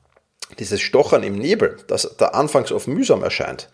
Dieses 0.60 0.81
Stochern 0.81 1.23
im 1.23 1.36
Nebel, 1.36 1.77
das 1.88 2.15
da 2.17 2.27
anfangs 2.27 2.71
oft 2.71 2.88
mühsam 2.88 3.23
erscheint, 3.23 3.69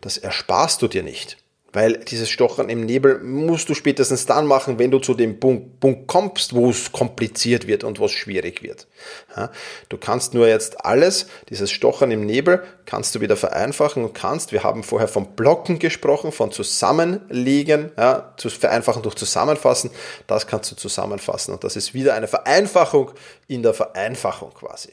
das 0.00 0.18
ersparst 0.18 0.80
du 0.82 0.88
dir 0.88 1.02
nicht. 1.02 1.36
Weil 1.74 1.96
dieses 1.96 2.28
Stochern 2.28 2.68
im 2.68 2.84
Nebel 2.84 3.20
musst 3.20 3.68
du 3.70 3.74
spätestens 3.74 4.26
dann 4.26 4.46
machen, 4.46 4.78
wenn 4.78 4.90
du 4.90 4.98
zu 4.98 5.14
dem 5.14 5.40
Punkt, 5.40 5.80
Punkt 5.80 6.06
kommst, 6.06 6.54
wo 6.54 6.68
es 6.68 6.92
kompliziert 6.92 7.66
wird 7.66 7.82
und 7.82 7.98
wo 7.98 8.04
es 8.04 8.12
schwierig 8.12 8.62
wird. 8.62 8.86
Ja, 9.34 9.50
du 9.88 9.96
kannst 9.96 10.34
nur 10.34 10.46
jetzt 10.46 10.84
alles, 10.84 11.28
dieses 11.48 11.70
Stochern 11.70 12.10
im 12.10 12.26
Nebel, 12.26 12.62
kannst 12.84 13.14
du 13.14 13.22
wieder 13.22 13.38
vereinfachen 13.38 14.04
und 14.04 14.12
kannst, 14.12 14.52
wir 14.52 14.64
haben 14.64 14.82
vorher 14.82 15.08
von 15.08 15.34
Blocken 15.34 15.78
gesprochen, 15.78 16.30
von 16.30 16.52
Zusammenlegen, 16.52 17.92
ja, 17.96 18.34
zu 18.36 18.50
vereinfachen 18.50 19.02
durch 19.02 19.14
Zusammenfassen, 19.14 19.90
das 20.26 20.46
kannst 20.46 20.70
du 20.70 20.76
zusammenfassen 20.76 21.54
und 21.54 21.64
das 21.64 21.76
ist 21.76 21.94
wieder 21.94 22.12
eine 22.12 22.28
Vereinfachung 22.28 23.12
in 23.48 23.62
der 23.62 23.72
Vereinfachung 23.72 24.52
quasi. 24.52 24.92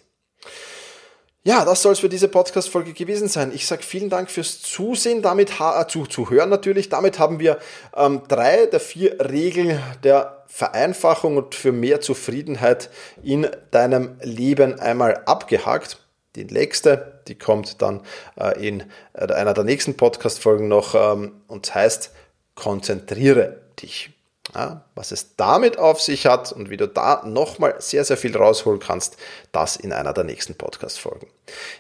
Ja, 1.46 1.64
das 1.64 1.82
soll 1.82 1.94
es 1.94 2.00
für 2.00 2.10
diese 2.10 2.28
Podcast-Folge 2.28 2.92
gewesen 2.92 3.30
sein. 3.30 3.54
Ich 3.54 3.66
sage 3.66 3.82
vielen 3.82 4.10
Dank 4.10 4.30
fürs 4.30 4.62
Zusehen, 4.62 5.22
damit 5.22 5.62
äh, 5.62 5.88
zu, 5.88 6.06
zu 6.06 6.30
hören 6.30 6.50
natürlich. 6.50 6.90
Damit 6.90 7.18
haben 7.18 7.40
wir 7.40 7.60
ähm, 7.96 8.24
drei 8.28 8.66
der 8.66 8.82
vier 8.82 9.18
Regeln 9.32 9.82
der 10.04 10.44
Vereinfachung 10.48 11.38
und 11.38 11.56
für 11.56 11.72
mehr 11.72 12.02
Zufriedenheit 12.02 12.90
in 13.24 13.48
deinem 13.72 14.18
Leben 14.22 14.80
einmal 14.82 15.22
abgehakt. 15.26 16.00
Die 16.36 16.44
nächste, 16.44 17.22
die 17.30 17.36
kommt 17.36 17.82
dann 17.82 18.02
äh, 18.38 18.68
in 18.68 18.84
äh, 19.14 19.32
einer 19.32 19.54
der 19.54 19.64
nächsten 19.64 19.96
Podcast-Folgen 19.96 20.68
noch 20.68 20.94
ähm, 20.94 21.42
und 21.48 21.74
heißt, 21.74 22.12
konzentriere 22.54 23.62
dich. 23.82 24.19
Ja, 24.56 24.84
was 24.96 25.12
es 25.12 25.36
damit 25.36 25.78
auf 25.78 26.02
sich 26.02 26.26
hat 26.26 26.52
und 26.52 26.70
wie 26.70 26.78
du 26.78 26.88
da 26.88 27.24
nochmal 27.26 27.76
sehr, 27.80 28.04
sehr 28.04 28.18
viel 28.18 28.36
rausholen 28.36 28.80
kannst, 28.80 29.18
das 29.52 29.76
in 29.76 29.94
einer 29.94 30.14
der 30.14 30.24
nächsten 30.24 30.56
Podcast-Folgen. 30.56 31.28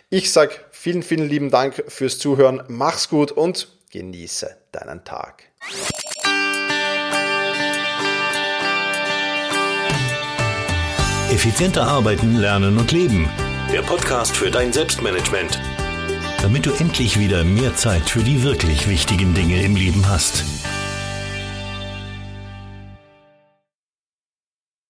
Ich 0.09 0.31
sage 0.31 0.53
vielen, 0.71 1.01
vielen 1.01 1.27
lieben 1.27 1.49
Dank 1.49 1.83
fürs 1.87 2.19
Zuhören. 2.19 2.63
Mach's 2.67 3.09
gut 3.09 3.31
und 3.31 3.69
genieße 3.91 4.55
deinen 4.71 5.03
Tag. 5.03 5.43
Effizienter 11.31 11.87
arbeiten, 11.87 12.37
lernen 12.37 12.77
und 12.77 12.91
leben. 12.91 13.29
Der 13.71 13.81
Podcast 13.83 14.35
für 14.35 14.49
dein 14.49 14.73
Selbstmanagement. 14.73 15.59
Damit 16.41 16.65
du 16.65 16.71
endlich 16.71 17.19
wieder 17.19 17.43
mehr 17.43 17.75
Zeit 17.75 18.09
für 18.09 18.23
die 18.23 18.41
wirklich 18.43 18.87
wichtigen 18.89 19.33
Dinge 19.33 19.61
im 19.61 19.75
Leben 19.75 20.07
hast. 20.07 20.43